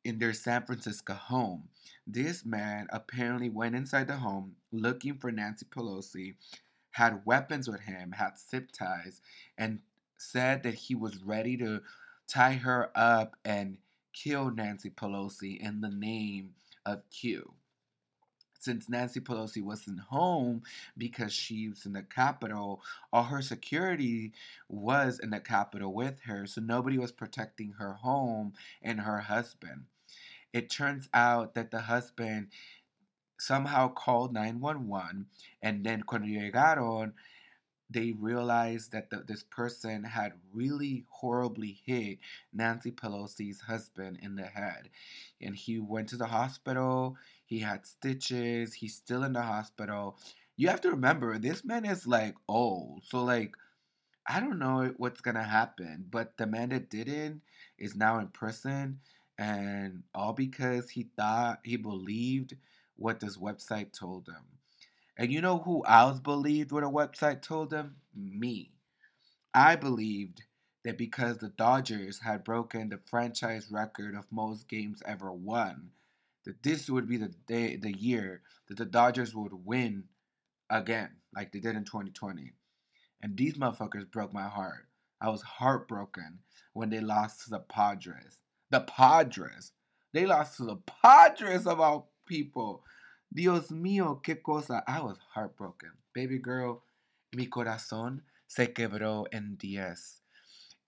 in 0.05 0.19
their 0.19 0.33
San 0.33 0.65
Francisco 0.65 1.15
home. 1.15 1.69
This 2.07 2.45
man 2.45 2.89
apparently 2.91 3.49
went 3.49 3.77
inside 3.77 4.09
the 4.09 4.17
home 4.17 4.57
looking 4.73 5.17
for 5.19 5.31
Nancy 5.31 5.67
Pelosi, 5.67 6.35
had 6.91 7.23
weapons 7.25 7.69
with 7.69 7.81
him, 7.81 8.13
had 8.13 8.39
zip 8.39 8.71
ties, 8.73 9.21
and 9.57 9.81
said 10.19 10.63
that 10.63 10.75
he 10.75 10.95
was 10.95 11.23
ready 11.23 11.57
to 11.57 11.81
tie 12.27 12.55
her 12.55 12.91
up 12.95 13.37
and 13.45 13.79
kill 14.13 14.51
Nancy 14.51 14.91
Pelosi 14.91 15.59
in 15.59 15.81
the 15.81 15.91
name 15.91 16.55
of 16.85 17.09
Q. 17.11 17.55
Since 18.59 18.89
Nancy 18.89 19.19
Pelosi 19.19 19.61
wasn't 19.61 19.99
home 19.99 20.63
because 20.97 21.33
she 21.33 21.69
was 21.69 21.85
in 21.85 21.95
the 21.95 22.03
Capitol, 22.03 22.81
all 23.13 23.25
her 23.25 23.43
security 23.43 24.33
was 24.69 25.19
in 25.19 25.31
the 25.31 25.41
Capitol 25.41 25.93
with 25.93 26.21
her, 26.27 26.47
so 26.47 26.61
nobody 26.61 26.97
was 26.97 27.11
protecting 27.11 27.73
her 27.79 27.95
home 27.95 28.53
and 28.81 29.01
her 29.01 29.19
husband 29.19 29.87
it 30.53 30.71
turns 30.71 31.09
out 31.15 31.55
that 31.55 31.71
the 31.71 31.81
husband 31.81 32.49
somehow 33.39 33.89
called 33.89 34.33
911 34.33 35.27
and 35.63 35.85
then 35.85 36.03
cuando 36.03 36.29
llegaron 36.29 37.13
they 37.93 38.13
realized 38.13 38.93
that 38.93 39.11
the, 39.11 39.23
this 39.27 39.43
person 39.43 40.03
had 40.05 40.33
really 40.53 41.05
horribly 41.11 41.79
hit 41.85 42.19
Nancy 42.53 42.91
Pelosi's 42.91 43.61
husband 43.61 44.19
in 44.23 44.37
the 44.37 44.47
head. 44.47 44.89
And 45.41 45.55
he 45.55 45.79
went 45.79 46.09
to 46.09 46.17
the 46.17 46.27
hospital. 46.27 47.17
He 47.45 47.59
had 47.59 47.87
stitches. 47.87 48.75
He's 48.75 48.95
still 48.95 49.25
in 49.25 49.35
the 49.35 49.43
hospital. 49.43 50.17
You 50.57 50.69
have 50.69 50.81
to 50.83 50.91
remember, 50.91 51.39
this 51.39 51.65
man 51.65 51.85
is 51.85 52.07
like 52.07 52.35
old. 52.49 53.03
So, 53.05 53.23
like, 53.23 53.57
I 54.27 54.41
don't 54.41 54.59
know 54.59 54.95
what's 54.97 55.21
going 55.21 55.35
to 55.35 55.43
happen. 55.43 56.07
But 56.11 56.37
the 56.39 56.47
man 56.47 56.71
that 56.71 56.89
did 56.89 57.09
it 57.09 57.35
is 57.79 57.95
now 57.95 58.19
in 58.19 58.29
prison 58.29 59.01
and 59.39 60.03
all 60.15 60.33
because 60.33 60.91
he 60.91 61.09
thought 61.17 61.61
he 61.65 61.77
believed 61.77 62.57
what 62.97 63.21
this 63.21 63.37
website 63.37 63.93
told 63.93 64.29
him. 64.29 64.45
And 65.17 65.33
you 65.33 65.41
know 65.41 65.59
who 65.59 65.85
else 65.87 66.21
believed 66.21 66.73
what 66.73 66.85
a 66.85 66.89
website 66.89 67.43
told 67.43 67.73
him? 67.73 67.97
Me. 68.15 68.73
I 69.55 69.77
believed 69.77 70.43
that 70.85 70.99
because 70.99 71.39
the 71.39 71.49
Dodgers 71.51 72.19
had 72.21 72.45
broken 72.45 72.89
the 72.89 72.99
franchise 73.09 73.69
record 73.71 74.15
of 74.15 74.25
most 74.31 74.69
games 74.69 75.03
ever 75.07 75.33
won, 75.33 75.91
that 76.45 76.63
this 76.63 76.89
would 76.91 77.09
be 77.09 77.19
the 77.19 77.33
day, 77.47 77.77
the 77.77 77.97
year 77.97 78.43
that 78.69 78.79
the 78.79 78.85
Dodgers 78.85 79.35
would 79.35 79.53
win 79.65 80.05
again, 80.71 81.11
like 81.35 81.53
they 81.53 81.61
did 81.61 81.77
in 81.77 81.85
2020. 81.85 82.53
And 83.23 83.37
these 83.37 83.55
motherfuckers 83.55 84.11
broke 84.11 84.33
my 84.33 84.49
heart. 84.49 84.89
I 85.21 85.29
was 85.29 85.43
heartbroken 85.43 86.41
when 86.73 86.91
they 86.91 87.01
lost 87.01 87.45
to 87.45 87.51
the 87.51 87.61
Padres. 87.61 88.39
The 88.73 88.81
Padres. 88.81 89.73
They 90.15 90.25
lost 90.25 90.57
to 90.57 90.65
the 90.65 90.77
Padres 90.77 91.67
of 91.67 91.79
all 91.79 92.11
people. 92.27 92.83
Dios 93.33 93.69
mío, 93.69 94.23
qué 94.23 94.43
cosa. 94.43 94.83
I 94.89 95.01
was 95.01 95.19
heartbroken. 95.35 95.91
Baby 96.15 96.39
girl, 96.39 96.83
mi 97.35 97.47
corazón 97.47 98.23
se 98.49 98.69
quebró 98.69 99.27
en 99.31 99.57
diez. 99.59 100.23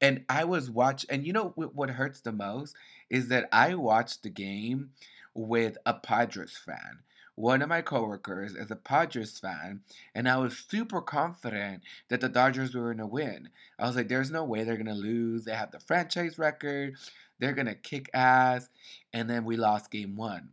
And 0.01 0.25
I 0.31 0.45
was 0.45 0.71
watching, 0.71 1.11
and 1.11 1.27
you 1.27 1.35
know 1.35 1.51
what 1.57 1.91
hurts 1.91 2.21
the 2.21 2.33
most 2.33 2.75
is 3.11 3.29
that 3.29 3.49
I 3.53 3.75
watched 3.75 4.23
the 4.23 4.31
game 4.31 4.91
with 5.35 5.77
a 5.85 5.93
Padres 5.93 6.57
fan. 6.57 7.01
One 7.37 7.63
of 7.63 7.69
my 7.69 7.83
coworkers 7.83 8.55
is 8.55 8.71
a 8.71 8.77
Padres 8.77 9.39
fan, 9.41 9.81
and 10.15 10.29
I 10.29 10.37
was 10.37 10.57
super 10.57 11.01
confident 11.01 11.83
that 12.09 12.21
the 12.21 12.29
Dodgers 12.29 12.75
were 12.75 12.95
going 12.95 12.99
to 12.99 13.07
win. 13.07 13.49
I 13.79 13.87
was 13.87 13.97
like, 13.97 14.09
there's 14.09 14.31
no 14.31 14.45
way 14.45 14.63
they're 14.63 14.77
going 14.77 14.87
to 14.87 14.95
lose. 14.95 15.45
They 15.45 15.55
have 15.55 15.73
the 15.73 15.81
franchise 15.81 16.39
record. 16.39 16.95
They're 17.41 17.53
going 17.53 17.67
to 17.67 17.75
kick 17.75 18.09
ass. 18.15 18.69
And 19.13 19.29
then 19.29 19.45
we 19.45 19.57
lost 19.57 19.91
game 19.91 20.15
one. 20.15 20.51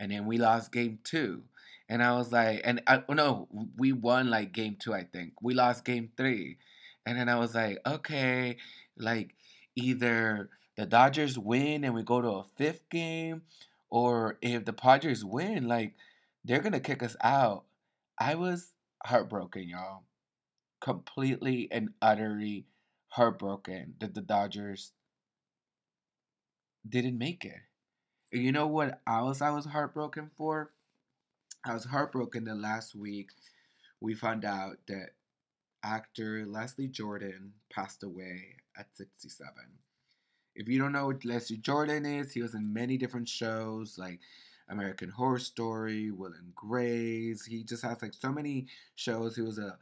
And 0.00 0.10
then 0.10 0.26
we 0.26 0.38
lost 0.38 0.72
game 0.72 0.98
two. 1.04 1.42
And 1.88 2.02
I 2.02 2.16
was 2.16 2.32
like, 2.32 2.62
and 2.64 2.82
I, 2.86 3.02
oh 3.08 3.12
no, 3.12 3.48
we 3.76 3.92
won 3.92 4.28
like 4.30 4.52
game 4.52 4.76
two, 4.78 4.92
I 4.94 5.04
think. 5.04 5.34
We 5.40 5.54
lost 5.54 5.84
game 5.84 6.10
three. 6.16 6.58
And 7.06 7.18
then 7.18 7.28
I 7.28 7.36
was 7.38 7.54
like, 7.54 7.78
okay, 7.86 8.56
like 8.96 9.34
either 9.76 10.48
the 10.76 10.86
Dodgers 10.86 11.38
win 11.38 11.84
and 11.84 11.94
we 11.94 12.02
go 12.02 12.20
to 12.20 12.28
a 12.28 12.44
fifth 12.56 12.88
game, 12.90 13.42
or 13.90 14.38
if 14.42 14.64
the 14.64 14.72
Padres 14.72 15.24
win, 15.24 15.68
like 15.68 15.94
they're 16.44 16.60
going 16.60 16.72
to 16.72 16.80
kick 16.80 17.02
us 17.02 17.16
out. 17.22 17.64
I 18.18 18.34
was 18.34 18.72
heartbroken, 19.04 19.68
y'all. 19.68 20.02
Completely 20.80 21.68
and 21.70 21.90
utterly 22.02 22.66
heartbroken 23.08 23.94
that 24.00 24.14
the 24.14 24.20
Dodgers 24.20 24.92
didn't 26.88 27.18
make 27.18 27.44
it. 27.44 27.60
And 28.32 28.42
you 28.42 28.52
know 28.52 28.66
what 28.66 29.00
else 29.06 29.40
I 29.40 29.50
was 29.50 29.64
heartbroken 29.64 30.30
for? 30.36 30.72
I 31.64 31.72
was 31.72 31.84
heartbroken 31.84 32.44
that 32.44 32.56
last 32.56 32.94
week 32.94 33.30
we 34.00 34.14
found 34.14 34.44
out 34.44 34.76
that 34.88 35.10
actor 35.82 36.44
Leslie 36.46 36.88
Jordan 36.88 37.52
passed 37.72 38.02
away 38.02 38.56
at 38.76 38.94
67. 38.94 39.48
If 40.56 40.68
you 40.68 40.78
don't 40.78 40.92
know 40.92 41.06
what 41.06 41.24
Leslie 41.24 41.56
Jordan 41.56 42.04
is, 42.04 42.32
he 42.32 42.42
was 42.42 42.54
in 42.54 42.72
many 42.72 42.98
different 42.98 43.28
shows 43.28 43.96
like 43.96 44.20
American 44.68 45.10
Horror 45.10 45.38
Story, 45.38 46.10
Will 46.10 46.32
and 46.32 46.54
Grace. 46.54 47.44
He 47.44 47.64
just 47.64 47.82
has 47.82 48.00
like 48.02 48.14
so 48.14 48.32
many 48.32 48.66
shows. 48.96 49.36
He 49.36 49.42
was 49.42 49.58
a 49.58 49.76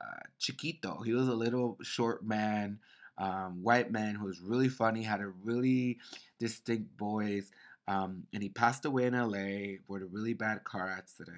uh, 0.00 0.20
chiquito. 0.38 1.00
He 1.04 1.12
was 1.12 1.28
a 1.28 1.34
little 1.34 1.78
short 1.82 2.24
man 2.24 2.78
um, 3.18 3.62
white 3.62 3.90
man 3.90 4.14
who 4.14 4.26
was 4.26 4.40
really 4.40 4.68
funny, 4.68 5.02
had 5.02 5.20
a 5.20 5.32
really 5.42 5.98
distinct 6.38 6.98
voice, 6.98 7.50
um, 7.88 8.24
and 8.32 8.42
he 8.42 8.48
passed 8.48 8.84
away 8.84 9.06
in 9.06 9.14
LA 9.14 9.78
with 9.88 10.02
a 10.02 10.06
really 10.06 10.34
bad 10.34 10.64
car 10.64 10.90
accident, 10.90 11.36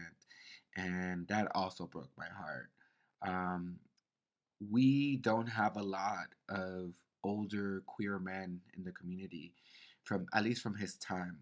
and 0.77 1.27
that 1.29 1.49
also 1.55 1.87
broke 1.87 2.11
my 2.17 2.27
heart. 2.27 2.71
Um, 3.23 3.77
we 4.71 5.17
don't 5.17 5.47
have 5.47 5.77
a 5.77 5.83
lot 5.83 6.29
of 6.49 6.95
older 7.23 7.83
queer 7.87 8.19
men 8.19 8.61
in 8.77 8.83
the 8.85 8.93
community, 8.93 9.53
from 10.05 10.27
at 10.35 10.43
least 10.43 10.63
from 10.63 10.75
his 10.75 10.95
time. 10.97 11.39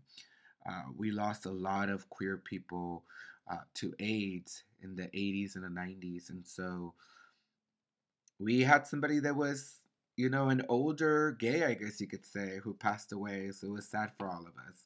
Uh, 0.69 0.83
we 0.97 1.11
lost 1.11 1.47
a 1.47 1.51
lot 1.51 1.89
of 1.89 2.09
queer 2.11 2.37
people 2.37 3.05
uh, 3.51 3.59
to 3.75 3.95
AIDS 4.01 4.65
in 4.83 4.97
the 4.97 5.05
80s 5.09 5.55
and 5.55 5.65
the 5.65 5.69
90s, 5.69 6.31
and 6.31 6.47
so 6.47 6.95
we 8.39 8.61
had 8.61 8.87
somebody 8.87 9.19
that 9.21 9.35
was 9.37 9.77
you 10.17 10.31
know, 10.31 10.49
an 10.49 10.63
older 10.69 11.33
gay, 11.33 11.65
I 11.65 11.75
guess 11.75 12.01
you 12.01 12.07
could 12.07 12.25
say, 12.25 12.59
who 12.63 12.75
passed 12.75 13.13
away. 13.13 13.51
So 13.53 13.69
it 13.69 13.73
was 13.73 13.89
sad 13.89 14.13
for 14.19 14.29
all 14.29 14.41
of 14.47 14.55
us. 14.67 14.85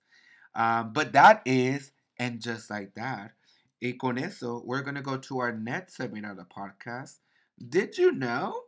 Um, 0.55 0.93
but 0.93 1.13
that 1.13 1.43
is, 1.47 1.93
and 2.19 2.41
just 2.41 2.69
like 2.69 2.95
that, 2.95 3.33
y 3.81 3.95
con 3.99 4.19
eso, 4.19 4.63
we're 4.65 4.83
going 4.83 4.97
to 4.97 5.03
go 5.03 5.17
to 5.17 5.39
our 5.39 5.53
next 5.53 5.97
segment 5.97 6.27
of 6.27 6.37
the 6.37 6.45
podcast. 6.45 7.19
Did 7.69 7.97
you 7.97 8.13
know? 8.13 8.61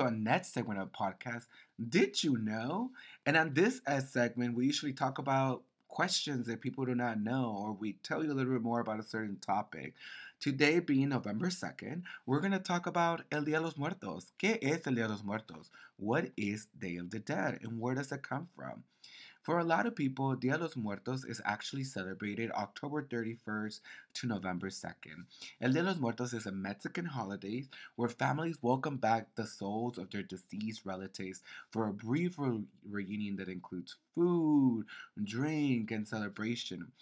To 0.00 0.06
our 0.06 0.10
next 0.10 0.54
segment 0.54 0.80
of 0.80 0.90
podcast. 0.92 1.46
Did 1.88 2.24
you 2.24 2.38
know? 2.38 2.90
And 3.26 3.36
on 3.36 3.52
this 3.52 3.82
segment, 4.08 4.56
we 4.56 4.64
usually 4.64 4.94
talk 4.94 5.18
about 5.18 5.62
questions 5.88 6.46
that 6.46 6.62
people 6.62 6.86
do 6.86 6.94
not 6.94 7.20
know, 7.20 7.54
or 7.58 7.72
we 7.72 7.94
tell 8.02 8.24
you 8.24 8.32
a 8.32 8.34
little 8.34 8.52
bit 8.52 8.62
more 8.62 8.80
about 8.80 8.98
a 9.00 9.02
certain 9.02 9.36
topic. 9.36 9.94
Today, 10.40 10.78
being 10.78 11.10
November 11.10 11.48
2nd, 11.48 12.02
we're 12.24 12.40
going 12.40 12.52
to 12.52 12.58
talk 12.58 12.86
about 12.86 13.24
El 13.30 13.42
Día 13.42 13.58
de 13.58 13.60
los 13.60 13.74
Muertos. 13.74 14.32
¿Qué 14.38 14.58
es 14.62 14.86
el 14.86 14.94
Día 14.94 15.06
de 15.06 15.08
los 15.08 15.22
Muertos? 15.22 15.70
What 15.98 16.30
is 16.36 16.68
Day 16.78 16.96
of 16.96 17.10
the 17.10 17.18
Dead, 17.18 17.58
and 17.62 17.78
where 17.78 17.94
does 17.94 18.10
it 18.10 18.22
come 18.22 18.48
from? 18.56 18.84
For 19.50 19.58
a 19.58 19.64
lot 19.64 19.84
of 19.84 19.96
people, 19.96 20.36
Dia 20.36 20.56
de 20.56 20.62
los 20.62 20.76
Muertos 20.76 21.24
is 21.24 21.42
actually 21.44 21.82
celebrated 21.82 22.52
October 22.52 23.02
31st 23.02 23.80
to 24.14 24.28
November 24.28 24.68
2nd. 24.68 25.24
El 25.60 25.72
Dia 25.72 25.82
de 25.82 25.88
los 25.88 25.98
Muertos 25.98 26.32
is 26.32 26.46
a 26.46 26.52
Mexican 26.52 27.04
holiday 27.04 27.66
where 27.96 28.08
families 28.08 28.62
welcome 28.62 28.96
back 28.96 29.34
the 29.34 29.48
souls 29.48 29.98
of 29.98 30.08
their 30.10 30.22
deceased 30.22 30.86
relatives 30.86 31.42
for 31.72 31.88
a 31.88 31.92
brief 31.92 32.38
re- 32.38 32.62
reunion 32.88 33.34
that 33.34 33.48
includes 33.48 33.96
food, 34.14 34.84
drink, 35.24 35.90
and 35.90 36.06
celebration. 36.06 36.92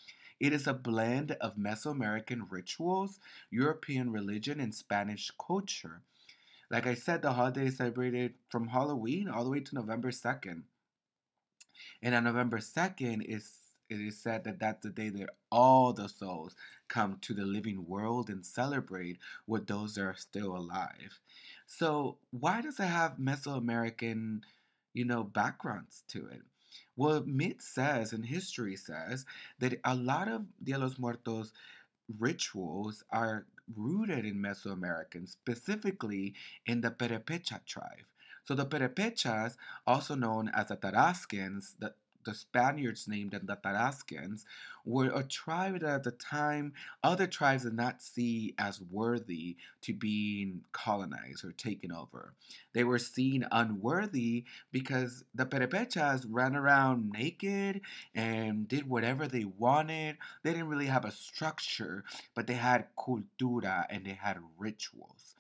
It 0.41 0.55
is 0.55 0.67
a 0.67 0.73
blend 0.73 1.33
of 1.43 1.59
Mesoamerican 1.59 2.51
rituals, 2.51 3.21
European 3.51 4.11
religion, 4.11 4.59
and 4.59 4.75
Spanish 4.75 5.31
culture. 5.39 6.01
Like 6.71 6.87
I 6.87 6.95
said, 6.95 7.21
the 7.21 7.35
holiday 7.35 7.67
is 7.67 7.77
celebrated 7.77 8.37
from 8.49 8.69
Halloween 8.69 9.29
all 9.29 9.45
the 9.45 9.51
way 9.51 9.61
to 9.61 9.75
November 9.75 10.11
2nd. 10.11 10.63
And 12.03 12.15
on 12.15 12.25
November 12.25 12.59
2nd, 12.59 13.25
is 13.25 13.51
it 13.89 14.01
is 14.01 14.19
said 14.19 14.45
that 14.45 14.59
that's 14.59 14.83
the 14.83 14.91
day 14.91 15.09
that 15.09 15.31
all 15.51 15.93
the 15.93 16.09
souls 16.09 16.55
come 16.89 17.19
to 17.23 17.33
the 17.33 17.47
living 17.47 17.87
world 17.87 18.29
and 18.29 18.45
celebrate 18.45 19.19
with 19.47 19.67
those 19.67 19.95
that 19.95 20.03
are 20.03 20.17
still 20.17 20.55
alive. 20.57 21.21
So, 21.67 22.19
why 22.31 22.61
does 22.61 22.79
it 22.81 22.85
have 22.85 23.17
Mesoamerican, 23.19 24.43
you 24.93 25.05
know, 25.05 25.25
backgrounds 25.25 26.05
to 26.09 26.27
it? 26.27 26.43
Well, 26.97 27.25
myth 27.25 27.63
says 27.63 28.13
and 28.13 28.27
history 28.27 28.77
says 28.77 29.25
that 29.59 29.81
a 29.85 29.95
lot 29.95 30.29
of 30.29 30.47
Dia 30.63 30.75
de 30.77 30.81
los 30.81 30.99
Muertos 30.99 31.53
rituals 32.19 33.05
are 33.11 33.47
rooted 33.75 34.25
in 34.25 34.37
Mesoamerican, 34.37 35.29
specifically 35.29 36.35
in 36.67 36.81
the 36.81 36.91
Perepecha 36.91 37.65
tribe. 37.67 38.07
So 38.49 38.55
the 38.55 38.65
Perepechas, 38.65 39.59
also 39.87 40.15
known 40.15 40.49
as 40.55 40.69
the 40.69 40.77
Tarascans, 40.79 41.75
the, 41.79 41.93
the 42.25 42.33
Spaniards 42.33 43.07
named 43.07 43.33
them 43.33 43.45
the 43.45 43.57
Tarascans, 43.57 44.45
were 44.87 45.13
a 45.15 45.23
tribe 45.23 45.81
that 45.81 45.91
at 45.91 46.05
the 46.05 46.13
time 46.13 46.73
other 47.05 47.27
tribes 47.27 47.65
did 47.65 47.75
not 47.75 48.01
see 48.01 48.55
as 48.57 48.81
worthy 48.81 49.59
to 49.83 49.93
being 49.93 50.63
colonized 50.73 51.45
or 51.45 51.53
taken 51.53 51.93
over. 51.93 52.33
They 52.73 52.85
were 52.85 52.99
seen 52.99 53.47
unworthy 53.53 54.47
because 54.73 55.25
the 55.35 55.45
Perepechas 55.45 56.25
ran 56.27 56.57
around 56.57 57.11
naked 57.11 57.83
and 58.15 58.67
did 58.67 58.89
whatever 58.89 59.29
they 59.29 59.45
wanted. 59.45 60.17
They 60.43 60.53
didn't 60.53 60.69
really 60.69 60.87
have 60.87 61.05
a 61.05 61.13
structure, 61.13 62.03
but 62.35 62.47
they 62.47 62.55
had 62.55 62.87
cultura 62.97 63.85
and 63.91 64.07
they 64.07 64.15
had 64.19 64.39
rituals. 64.57 65.35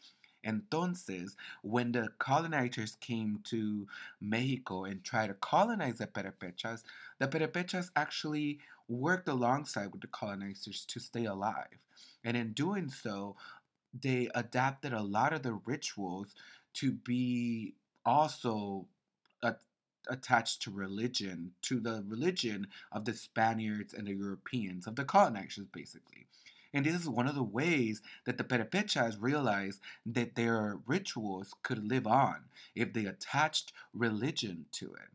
Entonces, 0.44 1.36
when 1.62 1.92
the 1.92 2.08
colonizers 2.18 2.96
came 3.00 3.40
to 3.44 3.86
Mexico 4.20 4.84
and 4.84 5.02
tried 5.02 5.28
to 5.28 5.34
colonize 5.34 5.98
the 5.98 6.06
Perepechas, 6.06 6.82
the 7.18 7.28
Perepechas 7.28 7.90
actually 7.96 8.60
worked 8.88 9.28
alongside 9.28 9.92
with 9.92 10.00
the 10.00 10.06
colonizers 10.06 10.84
to 10.86 11.00
stay 11.00 11.24
alive. 11.26 11.78
And 12.24 12.36
in 12.36 12.52
doing 12.52 12.88
so, 12.88 13.36
they 14.00 14.28
adapted 14.34 14.92
a 14.92 15.02
lot 15.02 15.32
of 15.32 15.42
the 15.42 15.54
rituals 15.64 16.34
to 16.74 16.92
be 16.92 17.74
also 18.04 18.86
attached 20.10 20.62
to 20.62 20.70
religion, 20.70 21.52
to 21.62 21.80
the 21.80 22.02
religion 22.06 22.66
of 22.92 23.04
the 23.04 23.12
Spaniards 23.12 23.92
and 23.92 24.06
the 24.06 24.14
Europeans, 24.14 24.86
of 24.86 24.96
the 24.96 25.04
colonizers, 25.04 25.66
basically. 25.72 26.26
And 26.74 26.84
this 26.84 26.94
is 26.94 27.08
one 27.08 27.26
of 27.26 27.34
the 27.34 27.42
ways 27.42 28.02
that 28.26 28.36
the 28.36 28.44
Perepechas 28.44 29.16
realized 29.20 29.80
that 30.04 30.34
their 30.34 30.78
rituals 30.86 31.54
could 31.62 31.88
live 31.88 32.06
on 32.06 32.44
if 32.74 32.92
they 32.92 33.06
attached 33.06 33.72
religion 33.94 34.66
to 34.72 34.92
it. 34.94 35.08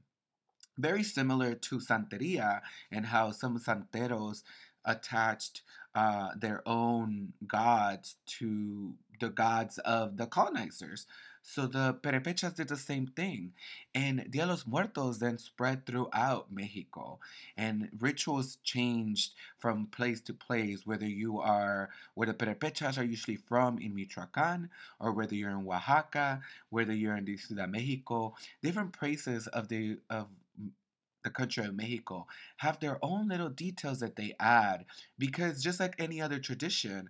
Very 0.77 1.03
similar 1.03 1.53
to 1.53 1.79
Santeria 1.79 2.61
and 2.91 3.05
how 3.05 3.31
some 3.31 3.59
Santeros 3.59 4.41
attached 4.85 5.61
uh, 5.95 6.29
their 6.35 6.67
own 6.67 7.33
gods 7.47 8.15
to 8.25 8.95
the 9.19 9.29
gods 9.29 9.77
of 9.79 10.17
the 10.17 10.25
colonizers. 10.25 11.05
So 11.45 11.67
the 11.67 11.93
Perepechas 11.93 12.55
did 12.55 12.69
the 12.69 12.77
same 12.77 13.05
thing. 13.05 13.51
And 13.93 14.31
Dia 14.31 14.45
los 14.45 14.65
Muertos 14.65 15.19
then 15.19 15.37
spread 15.37 15.85
throughout 15.85 16.51
Mexico. 16.51 17.19
And 17.57 17.89
rituals 17.99 18.57
changed 18.63 19.33
from 19.59 19.87
place 19.87 20.21
to 20.21 20.33
place, 20.33 20.87
whether 20.87 21.05
you 21.05 21.39
are 21.39 21.89
where 22.15 22.27
the 22.27 22.33
Perepechas 22.33 22.97
are 22.97 23.03
usually 23.03 23.35
from 23.35 23.77
in 23.77 23.93
Michoacan, 23.93 24.69
or 24.99 25.11
whether 25.11 25.35
you're 25.35 25.51
in 25.51 25.67
Oaxaca, 25.67 26.41
whether 26.69 26.93
you're 26.93 27.17
in 27.17 27.25
the 27.25 27.35
Ciudad 27.37 27.69
Mexico, 27.69 28.35
different 28.63 28.93
places 28.93 29.47
of 29.47 29.67
the 29.67 29.99
of 30.09 30.27
the 31.23 31.29
country 31.29 31.65
of 31.65 31.75
Mexico 31.75 32.27
have 32.57 32.79
their 32.79 32.97
own 33.01 33.27
little 33.29 33.49
details 33.49 33.99
that 33.99 34.15
they 34.15 34.35
add 34.39 34.85
because 35.17 35.63
just 35.63 35.79
like 35.79 35.95
any 35.97 36.21
other 36.21 36.39
tradition, 36.39 37.09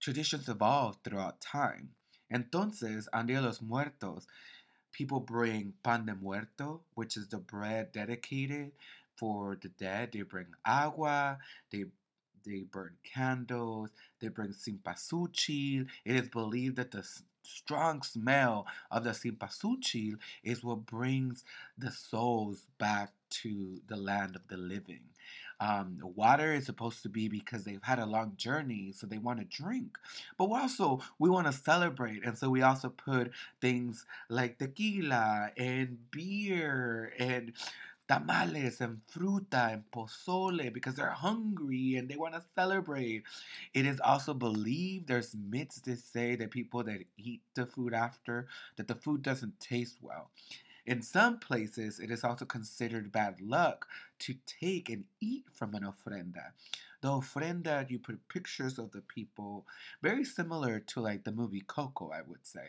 traditions 0.00 0.48
evolve 0.48 0.96
throughout 1.04 1.40
time. 1.40 1.90
Entonces, 2.32 3.08
on 3.12 3.26
Dia 3.26 3.40
los 3.42 3.60
Muertos, 3.62 4.26
people 4.92 5.20
bring 5.20 5.74
pan 5.82 6.06
de 6.06 6.14
muerto, 6.14 6.82
which 6.94 7.16
is 7.16 7.28
the 7.28 7.38
bread 7.38 7.92
dedicated 7.92 8.72
for 9.16 9.56
the 9.60 9.68
dead. 9.68 10.12
They 10.12 10.22
bring 10.22 10.46
agua, 10.64 11.38
they 11.70 11.84
they 12.44 12.62
burn 12.62 12.96
candles, 13.04 13.90
they 14.20 14.28
bring 14.28 14.50
cempasúchil. 14.52 15.88
It 16.04 16.16
is 16.16 16.28
believed 16.28 16.76
that 16.76 16.90
the 16.90 17.06
strong 17.42 18.02
smell 18.02 18.66
of 18.90 19.04
the 19.04 19.10
cempasúchil 19.10 20.18
is 20.42 20.64
what 20.64 20.86
brings 20.86 21.44
the 21.78 21.90
souls 21.92 22.66
back 22.78 23.12
to 23.30 23.80
the 23.88 23.96
land 23.96 24.36
of 24.36 24.48
the 24.48 24.56
living. 24.56 25.11
Um, 25.62 25.98
water 26.16 26.52
is 26.54 26.66
supposed 26.66 27.02
to 27.04 27.08
be 27.08 27.28
because 27.28 27.62
they've 27.62 27.82
had 27.82 28.00
a 28.00 28.06
long 28.06 28.32
journey, 28.36 28.92
so 28.92 29.06
they 29.06 29.18
want 29.18 29.38
to 29.38 29.44
drink. 29.44 29.96
But 30.36 30.50
we 30.50 30.58
also, 30.58 31.00
we 31.20 31.30
want 31.30 31.46
to 31.46 31.52
celebrate, 31.52 32.24
and 32.24 32.36
so 32.36 32.50
we 32.50 32.62
also 32.62 32.88
put 32.88 33.30
things 33.60 34.04
like 34.28 34.58
tequila 34.58 35.52
and 35.56 35.98
beer 36.10 37.12
and 37.18 37.52
tamales 38.08 38.80
and 38.80 39.00
fruta 39.12 39.72
and 39.72 39.84
pozole 39.94 40.72
because 40.72 40.96
they're 40.96 41.10
hungry 41.10 41.96
and 41.96 42.08
they 42.08 42.16
want 42.16 42.34
to 42.34 42.42
celebrate. 42.54 43.22
It 43.72 43.86
is 43.86 44.00
also 44.00 44.34
believed 44.34 45.06
there's 45.06 45.34
myths 45.34 45.80
that 45.82 45.98
say 45.98 46.34
that 46.36 46.50
people 46.50 46.82
that 46.84 47.04
eat 47.16 47.42
the 47.54 47.66
food 47.66 47.94
after 47.94 48.48
that 48.76 48.88
the 48.88 48.94
food 48.96 49.22
doesn't 49.22 49.60
taste 49.60 49.98
well. 50.02 50.30
In 50.84 51.00
some 51.00 51.38
places, 51.38 52.00
it 52.00 52.10
is 52.10 52.24
also 52.24 52.44
considered 52.44 53.12
bad 53.12 53.40
luck 53.40 53.86
to 54.20 54.34
take 54.46 54.88
and 54.88 55.04
eat 55.20 55.44
from 55.52 55.74
an 55.74 55.84
ofrenda. 55.84 56.50
The 57.02 57.08
ofrenda, 57.08 57.88
you 57.88 57.98
put 57.98 58.28
pictures 58.28 58.78
of 58.78 58.92
the 58.92 59.00
people, 59.00 59.66
very 60.02 60.24
similar 60.24 60.80
to 60.80 61.00
like 61.00 61.24
the 61.24 61.32
movie 61.32 61.62
Coco, 61.66 62.10
I 62.10 62.22
would 62.22 62.46
say. 62.46 62.66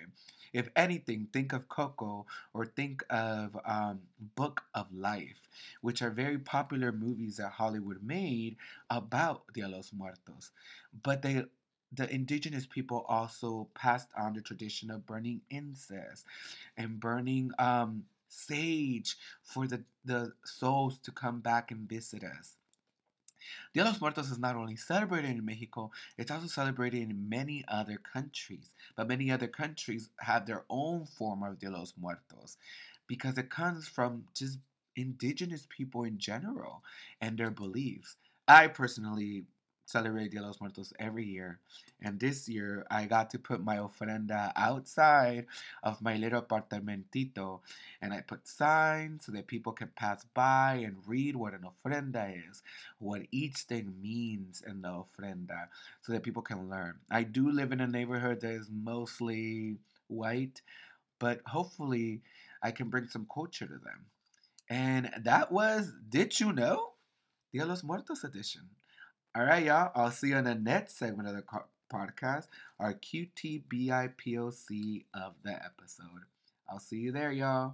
If 0.54 0.69
anything, 0.76 1.28
think 1.34 1.54
of 1.54 1.69
Coco 1.69 2.26
or 2.54 2.65
think 2.65 3.04
of 3.10 3.58
um, 3.65 4.02
Book 4.36 4.63
of 4.76 4.88
Life, 4.93 5.49
which 5.82 6.02
are 6.02 6.12
very 6.12 6.38
popular 6.38 6.91
movies 6.91 7.38
that 7.38 7.52
Hollywood 7.52 8.04
made 8.04 8.58
about 8.89 9.43
Dia 9.54 9.67
los 9.67 9.91
Muertos. 9.93 10.52
But 11.02 11.23
they 11.23 11.45
the 11.95 12.13
indigenous 12.13 12.65
people 12.65 13.06
also 13.08 13.67
passed 13.75 14.10
on 14.17 14.34
the 14.34 14.41
tradition 14.41 14.89
of 14.89 15.06
burning 15.06 15.41
incense 15.49 16.25
and 16.77 16.99
burning 16.99 17.51
um, 17.60 18.03
sage 18.27 19.17
for 19.43 19.67
the, 19.67 19.84
the 20.06 20.34
souls 20.43 20.97
to 20.99 21.12
come 21.12 21.39
back 21.39 21.71
and 21.71 21.88
visit 21.88 22.23
us. 22.23 22.56
Dia 23.73 23.84
de 23.84 23.89
los 23.89 23.99
Muertos 23.99 24.32
is 24.32 24.39
not 24.39 24.56
only 24.56 24.75
celebrated 24.75 25.32
in 25.32 25.45
Mexico, 25.45 25.91
it's 26.17 26.32
also 26.32 26.47
celebrated 26.47 27.01
in 27.01 27.29
many 27.29 27.63
other 27.67 27.97
countries. 27.97 28.69
But 28.95 29.08
many 29.08 29.32
other 29.32 29.47
countries 29.47 30.10
have 30.19 30.45
their 30.45 30.63
own 30.69 31.06
form 31.06 31.43
of 31.43 31.60
Dia 31.60 31.69
de 31.69 31.77
los 31.77 31.93
Muertos 31.99 32.58
because 33.08 33.38
it 33.38 33.49
comes 33.49 33.88
from 33.88 34.25
just 34.34 34.60
indigenous 34.95 35.67
people 35.69 36.03
in 36.03 36.17
general 36.17 36.84
and 37.19 37.38
their 37.38 37.51
beliefs. 37.51 38.15
I 38.47 38.67
personally 38.67 39.43
celebrate 39.93 40.32
Dia 40.32 40.41
de 40.41 40.47
los 40.47 40.60
Muertos 40.60 40.91
every 40.99 41.23
year. 41.25 41.60
And 42.01 42.19
this 42.19 42.49
year, 42.49 42.86
I 42.89 43.06
got 43.06 43.29
to 43.29 43.39
put 43.39 43.63
my 43.63 43.77
ofrenda 43.77 44.51
outside 44.56 45.45
of 45.84 46.01
my 46.01 46.17
little 46.17 46.41
apartamentito. 46.41 47.62
And 48.01 48.12
I 48.12 48.21
put 48.21 48.47
signs 48.47 49.25
so 49.25 49.32
that 49.34 49.47
people 49.47 49.71
can 49.71 49.89
pass 49.95 50.25
by 50.34 50.82
and 50.84 50.97
read 51.06 51.36
what 51.36 51.53
an 51.53 51.65
ofrenda 51.71 52.34
is, 52.49 52.63
what 52.97 53.21
each 53.32 53.58
thing 53.69 53.93
means 54.01 54.63
in 54.65 54.82
the 54.82 54.89
ofrenda, 54.89 55.67
so 56.01 56.12
that 56.12 56.23
people 56.23 56.41
can 56.41 56.69
learn. 56.69 56.95
I 57.12 57.21
do 57.21 57.51
live 57.51 57.71
in 57.71 57.79
a 57.79 57.88
neighborhood 57.88 58.41
that 58.41 58.51
is 58.51 58.69
mostly 58.73 59.77
white, 60.08 60.62
but 61.19 61.41
hopefully, 61.45 62.21
I 62.62 62.71
can 62.71 62.89
bring 62.89 63.08
some 63.08 63.27
culture 63.32 63.67
to 63.67 63.77
them. 63.77 64.10
And 64.69 65.12
that 65.23 65.51
was 65.51 65.93
Did 66.10 66.39
You 66.39 66.51
Know? 66.51 66.93
Dia 67.53 67.65
los 67.65 67.84
Muertos 67.84 68.23
edition. 68.23 68.63
All 69.36 69.46
right, 69.46 69.65
y'all. 69.65 69.91
I'll 69.96 70.12
see 70.12 70.28
you 70.28 70.38
in 70.38 70.43
the 70.43 70.54
next 70.54 71.00
segment 71.00 71.28
of 71.28 71.36
the 71.36 71.43
podcast, 71.91 72.46
our 72.80 72.93
QTBIPOC 72.93 75.06
of 75.15 75.34
the 75.43 75.54
episode. 75.54 76.06
I'll 76.69 76.78
see 76.78 76.98
you 76.98 77.12
there, 77.12 77.32
y'all. 77.32 77.74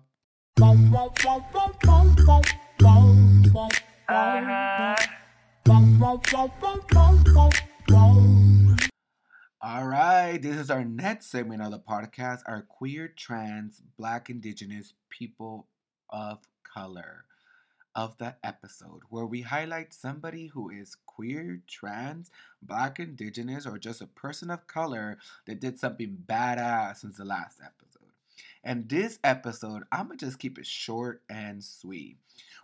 All 9.62 9.86
right, 9.86 10.41
this 10.41 10.56
is 10.56 10.72
our 10.72 10.86
next 10.86 11.26
segment 11.26 11.62
of 11.62 11.72
the 11.72 11.80
podcast, 11.80 12.39
our 12.45 12.62
queer, 12.62 13.10
trans, 13.10 13.82
black, 13.98 14.30
indigenous 14.30 14.93
people 15.10 15.67
of 16.10 16.39
color 16.63 17.26
of 17.99 18.17
the 18.17 18.33
episode, 18.45 19.01
where 19.09 19.25
we 19.25 19.41
highlight 19.41 19.93
somebody 19.93 20.47
who 20.47 20.69
is 20.69 20.95
queer, 21.05 21.59
trans, 21.67 22.31
black, 22.62 22.97
indigenous, 22.97 23.65
or 23.65 23.77
just 23.77 23.99
a 23.99 24.07
person 24.07 24.49
of 24.49 24.67
color 24.67 25.17
that 25.45 25.59
did 25.59 25.77
something 25.77 26.17
badass 26.25 26.99
since 26.99 27.17
the 27.17 27.25
last 27.25 27.59
episode. 27.59 28.13
And 28.63 28.88
this 28.88 29.19
episode, 29.21 29.83
I'm 29.91 30.07
gonna 30.07 30.15
just 30.15 30.39
keep 30.39 30.57
it 30.57 30.65
short 30.65 31.23
and 31.29 31.62
sweet. 31.62 32.15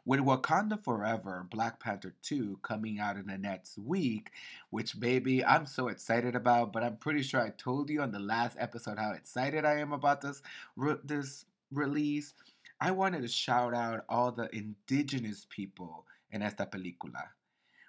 With 0.06 0.22
Wakanda 0.22 0.82
Forever, 0.82 1.46
Black 1.52 1.82
Panther 1.82 2.14
2 2.22 2.60
coming 2.62 3.00
out 3.00 3.18
in 3.18 3.28
the 3.28 3.38
next 3.38 3.78
week, 3.78 4.32
which 4.70 4.98
baby, 4.98 5.44
I'm 5.44 5.66
so 5.66 5.90
excited 5.90 6.34
about, 6.38 6.72
but 6.72 6.82
I'm 6.82 6.96
pretty 6.96 7.24
sure 7.24 7.42
I 7.42 7.50
told 7.50 7.90
you 7.90 8.02
on 8.02 8.12
the 8.14 8.20
last 8.20 8.56
episode 8.58 9.00
how 9.00 9.12
excited 9.12 9.66
I 9.66 9.80
am 9.80 9.92
about 9.92 10.22
this 10.22 10.42
re- 10.78 10.96
this 11.04 11.44
release. 11.74 12.34
I 12.80 12.92
wanted 12.92 13.22
to 13.22 13.28
shout 13.28 13.74
out 13.74 14.06
all 14.10 14.32
the 14.32 14.54
indigenous 14.56 15.48
people 15.50 16.06
in 16.32 16.42
esta 16.42 16.66
película. 16.66 17.30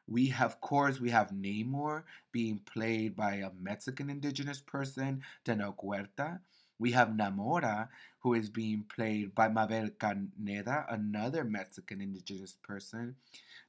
We 0.06 0.28
have, 0.28 0.52
of 0.52 0.60
course, 0.60 1.00
we 1.00 1.10
have 1.10 1.32
Namor 1.32 2.04
being 2.30 2.60
played 2.60 3.16
by 3.16 3.36
a 3.36 3.50
Mexican 3.60 4.08
indigenous 4.08 4.60
person, 4.60 5.22
Tenoch 5.44 5.78
Huerta. 5.82 6.38
We 6.78 6.92
have 6.92 7.08
Namora, 7.08 7.88
who 8.20 8.34
is 8.34 8.48
being 8.48 8.84
played 8.94 9.34
by 9.34 9.48
Mabel 9.48 9.88
Caneda, 9.98 10.86
another 10.92 11.42
Mexican 11.42 12.00
indigenous 12.00 12.56
person. 12.62 13.16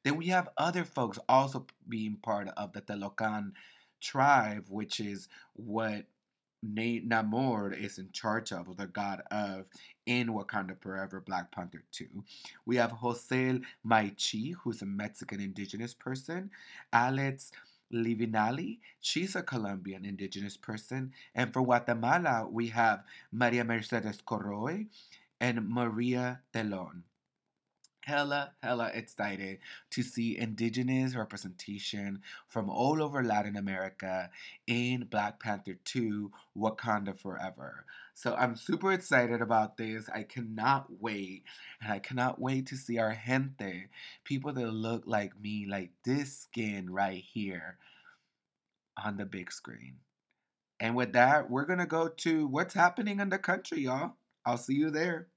Then 0.03 0.17
we 0.17 0.27
have 0.27 0.49
other 0.57 0.83
folks 0.83 1.17
also 1.27 1.65
being 1.89 2.17
part 2.21 2.49
of 2.57 2.73
the 2.73 2.81
Talokan 2.81 3.53
tribe, 3.99 4.65
which 4.69 4.99
is 4.99 5.27
what 5.53 6.05
Namor 6.65 7.77
is 7.79 7.99
in 7.99 8.11
charge 8.11 8.51
of, 8.51 8.75
the 8.77 8.87
god 8.87 9.21
of, 9.31 9.65
in 10.05 10.29
Wakanda 10.29 10.79
Forever 10.79 11.21
Black 11.21 11.51
Panther 11.51 11.83
2. 11.91 12.05
We 12.65 12.77
have 12.77 12.91
Jose 12.91 13.59
Maichi, 13.85 14.55
who's 14.55 14.81
a 14.81 14.85
Mexican 14.85 15.39
indigenous 15.39 15.93
person. 15.93 16.49
Alex 16.91 17.51
Livinalli, 17.93 18.79
she's 19.01 19.35
a 19.35 19.43
Colombian 19.43 20.05
indigenous 20.05 20.57
person. 20.57 21.13
And 21.35 21.53
for 21.53 21.63
Guatemala, 21.63 22.47
we 22.49 22.67
have 22.67 23.03
Maria 23.31 23.63
Mercedes 23.63 24.21
Coroy 24.25 24.85
and 25.39 25.69
Maria 25.69 26.41
Telon 26.53 27.03
hella, 28.07 28.51
hella 28.63 28.89
excited 28.93 29.59
to 29.91 30.01
see 30.01 30.37
indigenous 30.37 31.13
representation 31.13 32.21
from 32.47 32.69
all 32.69 33.03
over 33.03 33.21
Latin 33.21 33.57
America 33.57 34.29
in 34.65 35.05
Black 35.09 35.41
Panther 35.41 35.77
2 35.83 36.31
Wakanda 36.57 37.19
Forever. 37.19 37.85
So 38.13 38.33
I'm 38.33 38.55
super 38.55 38.93
excited 38.93 39.41
about 39.41 39.75
this. 39.75 40.09
I 40.15 40.23
cannot 40.23 40.87
wait. 41.01 41.43
And 41.81 41.91
I 41.91 41.99
cannot 41.99 42.39
wait 42.39 42.67
to 42.67 42.77
see 42.77 42.97
our 42.97 43.13
gente, 43.13 43.89
people 44.23 44.53
that 44.53 44.71
look 44.71 45.03
like 45.05 45.37
me, 45.39 45.67
like 45.69 45.91
this 46.05 46.37
skin 46.37 46.89
right 46.89 47.23
here 47.33 47.77
on 49.03 49.17
the 49.17 49.25
big 49.25 49.51
screen. 49.51 49.95
And 50.79 50.95
with 50.95 51.11
that, 51.11 51.51
we're 51.51 51.65
going 51.65 51.79
to 51.79 51.85
go 51.85 52.07
to 52.07 52.47
what's 52.47 52.73
happening 52.73 53.19
in 53.19 53.29
the 53.29 53.37
country, 53.37 53.81
y'all. 53.81 54.13
I'll 54.45 54.57
see 54.57 54.75
you 54.75 54.91
there. 54.91 55.27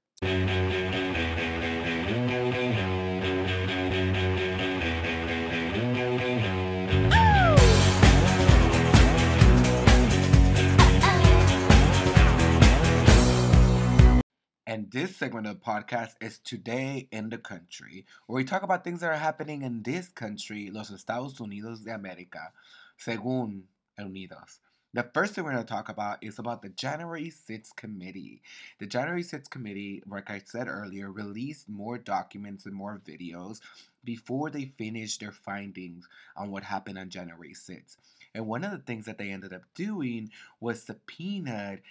And 14.71 14.89
this 14.89 15.17
segment 15.17 15.47
of 15.47 15.59
the 15.59 15.65
podcast 15.65 16.11
is 16.21 16.39
Today 16.39 17.09
in 17.11 17.27
the 17.27 17.37
Country, 17.37 18.05
where 18.25 18.37
we 18.37 18.45
talk 18.45 18.63
about 18.63 18.85
things 18.85 19.01
that 19.01 19.11
are 19.11 19.17
happening 19.17 19.63
in 19.63 19.83
this 19.83 20.07
country, 20.07 20.71
los 20.71 20.91
Estados 20.91 21.41
Unidos 21.41 21.83
de 21.83 21.91
América, 21.91 22.51
según 22.97 23.63
Unidos. 23.99 24.59
The 24.93 25.03
first 25.13 25.33
thing 25.33 25.43
we're 25.43 25.51
going 25.51 25.65
to 25.65 25.69
talk 25.69 25.89
about 25.89 26.23
is 26.23 26.39
about 26.39 26.61
the 26.61 26.69
January 26.69 27.29
6th 27.29 27.75
committee. 27.75 28.41
The 28.79 28.87
January 28.87 29.23
6th 29.23 29.49
committee, 29.49 30.03
like 30.07 30.29
I 30.29 30.41
said 30.45 30.69
earlier, 30.69 31.11
released 31.11 31.67
more 31.67 31.97
documents 31.97 32.65
and 32.65 32.73
more 32.73 33.01
videos 33.05 33.59
before 34.05 34.49
they 34.49 34.71
finished 34.77 35.19
their 35.19 35.33
findings 35.33 36.07
on 36.37 36.49
what 36.49 36.63
happened 36.63 36.97
on 36.97 37.09
January 37.09 37.53
6th. 37.53 37.97
And 38.33 38.47
one 38.47 38.63
of 38.63 38.71
the 38.71 38.77
things 38.77 39.05
that 39.05 39.17
they 39.17 39.31
ended 39.31 39.51
up 39.51 39.63
doing 39.75 40.31
was 40.61 40.81
subpoenaed 40.81 41.81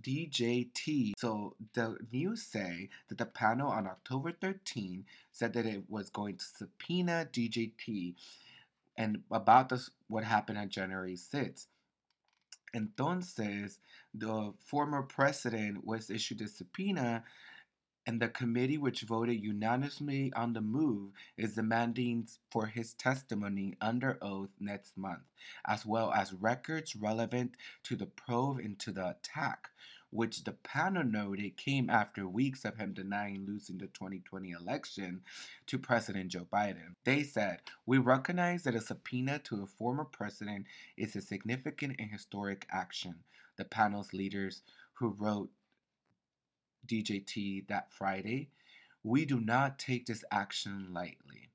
DJT. 0.00 1.12
So 1.18 1.56
the 1.74 1.96
news 2.12 2.42
say 2.42 2.88
that 3.08 3.18
the 3.18 3.26
panel 3.26 3.70
on 3.70 3.86
October 3.86 4.32
13 4.32 5.04
said 5.30 5.52
that 5.54 5.66
it 5.66 5.84
was 5.88 6.10
going 6.10 6.36
to 6.36 6.44
subpoena 6.44 7.28
DJT 7.32 8.14
and 8.96 9.22
about 9.30 9.68
this 9.68 9.90
what 10.08 10.24
happened 10.24 10.58
on 10.58 10.68
January 10.68 11.14
6th. 11.14 11.66
Entonces, 12.74 13.78
the 14.14 14.52
former 14.64 15.02
president 15.02 15.84
was 15.84 16.10
issued 16.10 16.40
a 16.40 16.48
subpoena 16.48 17.24
and 18.06 18.20
the 18.20 18.28
committee, 18.28 18.78
which 18.78 19.02
voted 19.02 19.42
unanimously 19.42 20.32
on 20.34 20.52
the 20.52 20.60
move, 20.60 21.10
is 21.36 21.54
demanding 21.54 22.28
for 22.50 22.66
his 22.66 22.94
testimony 22.94 23.76
under 23.80 24.18
oath 24.22 24.50
next 24.58 24.96
month, 24.96 25.22
as 25.66 25.84
well 25.84 26.12
as 26.12 26.32
records 26.32 26.96
relevant 26.96 27.52
to 27.84 27.96
the 27.96 28.06
probe 28.06 28.60
into 28.60 28.90
the 28.90 29.10
attack, 29.10 29.68
which 30.10 30.44
the 30.44 30.52
panel 30.52 31.04
noted 31.04 31.56
came 31.56 31.88
after 31.88 32.26
weeks 32.26 32.64
of 32.64 32.76
him 32.78 32.92
denying 32.92 33.44
losing 33.46 33.78
the 33.78 33.86
2020 33.88 34.50
election 34.50 35.20
to 35.66 35.78
President 35.78 36.30
Joe 36.30 36.46
Biden. 36.52 36.94
They 37.04 37.22
said, 37.22 37.60
We 37.86 37.98
recognize 37.98 38.64
that 38.64 38.74
a 38.74 38.80
subpoena 38.80 39.38
to 39.40 39.62
a 39.62 39.66
former 39.66 40.04
president 40.04 40.66
is 40.96 41.14
a 41.14 41.20
significant 41.20 41.96
and 41.98 42.10
historic 42.10 42.66
action. 42.72 43.16
The 43.56 43.64
panel's 43.64 44.12
leaders 44.12 44.62
who 44.94 45.14
wrote 45.18 45.50
DJT 46.86 47.68
that 47.68 47.92
Friday. 47.92 48.48
We 49.02 49.24
do 49.24 49.40
not 49.40 49.78
take 49.78 50.06
this 50.06 50.24
action 50.30 50.88
lightly. 50.92 51.50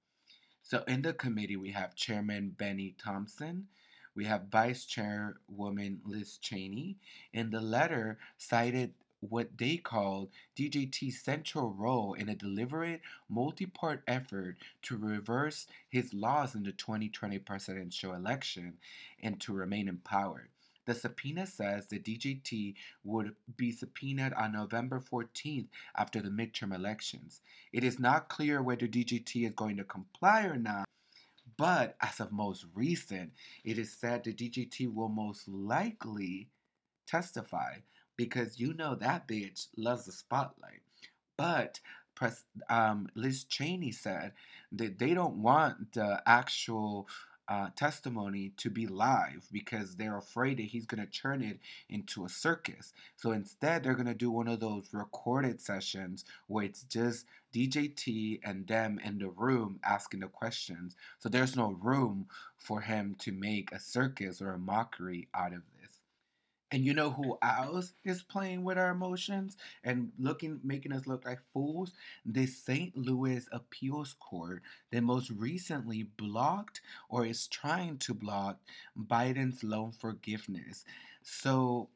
So, 0.64 0.84
in 0.88 1.04
the 1.04 1.14
committee, 1.14 1.58
we 1.58 1.72
have 1.72 1.96
Chairman 1.96 2.56
Bennie 2.58 2.96
Thompson, 2.98 3.68
we 4.16 4.26
have 4.26 4.48
Vice 4.50 4.86
Chairwoman 4.86 6.00
Liz 6.06 6.38
Cheney. 6.38 6.96
In 7.34 7.52
the 7.52 7.60
letter, 7.60 8.18
cited 8.38 8.94
what 9.20 9.58
they 9.58 9.76
called 9.78 10.30
DJT's 10.58 11.22
central 11.22 11.72
role 11.74 12.14
in 12.14 12.30
a 12.30 12.36
deliberate, 12.36 13.02
multi 13.30 13.66
part 13.66 14.04
effort 14.08 14.56
to 14.84 14.98
reverse 14.98 15.68
his 15.90 16.14
loss 16.14 16.56
in 16.56 16.64
the 16.64 16.72
2020 16.72 17.40
presidential 17.40 18.14
election 18.14 18.78
and 19.22 19.40
to 19.42 19.54
remain 19.54 19.90
in 19.90 19.98
power. 19.98 20.48
The 20.86 20.94
subpoena 20.94 21.48
says 21.48 21.88
the 21.88 22.00
DJT 22.00 22.76
would 23.04 23.36
be 23.58 23.72
subpoenaed 23.72 24.34
on 24.34 24.54
November 24.54 25.00
14th 25.00 25.68
after 25.98 26.22
the 26.22 26.30
midterm 26.30 26.74
elections. 26.74 27.42
It 27.74 27.84
is 27.84 28.00
not 28.00 28.30
clear 28.30 28.62
whether 28.62 28.88
DJT 28.88 29.48
is 29.48 29.54
going 29.56 29.78
to 29.78 29.84
comply 29.84 30.44
or 30.44 30.58
not, 30.58 30.86
but 31.58 31.96
as 32.02 32.20
of 32.20 32.32
most 32.32 32.66
recent, 32.76 33.32
it 33.64 33.78
is 33.78 33.92
said 33.92 34.24
the 34.24 34.34
DJT 34.34 34.94
will 34.94 35.10
most 35.10 35.48
likely 35.48 36.50
testify 37.08 37.78
because 38.18 38.60
you 38.60 38.74
know 38.74 38.96
that 38.96 39.28
bitch 39.28 39.68
loves 39.78 40.06
the 40.06 40.12
spotlight. 40.12 40.82
But 41.38 41.80
um, 42.70 43.10
Liz 43.16 43.44
Cheney 43.44 43.92
said 43.92 44.34
that 44.72 45.00
they 45.00 45.14
don't 45.14 45.42
want 45.42 45.94
the 45.94 46.22
actual 46.26 47.08
uh, 47.48 47.70
testimony 47.76 48.52
to 48.58 48.70
be 48.70 48.88
live 48.88 49.48
because 49.52 49.96
they're 49.96 50.18
afraid 50.18 50.58
that 50.58 50.64
he's 50.64 50.86
going 50.86 51.06
to 51.06 51.12
turn 51.12 51.42
it 51.42 51.60
into 51.90 52.26
a 52.26 52.30
circus. 52.30 52.94
So 53.16 53.32
instead, 53.32 53.84
they're 53.84 53.94
going 53.94 54.06
to 54.08 54.14
do 54.14 54.32
one 54.32 54.48
of 54.48 54.60
those 54.60 54.90
recorded 54.94 55.62
sessions 55.62 56.26
where 56.48 56.66
it's 56.66 56.84
just 56.84 57.26
DJT 57.54 58.40
and 58.44 58.68
them 58.68 59.00
in 59.04 59.20
the 59.20 59.30
room 59.30 59.80
asking 59.84 60.22
the 60.22 60.28
questions. 60.28 60.96
So 61.20 61.30
there's 61.30 61.56
no 61.56 61.78
room 61.82 62.28
for 62.58 62.82
him 62.82 63.16
to 63.20 63.32
make 63.32 63.72
a 63.72 63.80
circus 63.80 64.42
or 64.42 64.52
a 64.52 64.60
mockery 64.60 65.28
out 65.34 65.54
of. 65.54 65.62
And 66.72 66.84
you 66.84 66.94
know 66.94 67.12
who 67.12 67.38
else 67.42 67.94
is 68.04 68.24
playing 68.24 68.64
with 68.64 68.78
our 68.78 68.90
emotions 68.90 69.56
and 69.84 70.12
looking, 70.18 70.60
making 70.64 70.94
us 70.94 71.06
look 71.08 71.26
like 71.26 71.40
fools? 71.54 71.94
The 72.26 72.48
St. 72.48 72.98
Louis 72.98 73.48
Appeals 73.52 74.16
Court 74.20 74.64
that 74.92 75.02
most 75.02 75.30
recently 75.30 76.04
blocked 76.18 76.82
or 77.08 77.26
is 77.26 77.48
trying 77.48 77.98
to 78.00 78.14
block 78.14 78.58
Biden's 78.98 79.64
loan 79.64 79.92
forgiveness. 79.92 80.86
So 81.22 81.90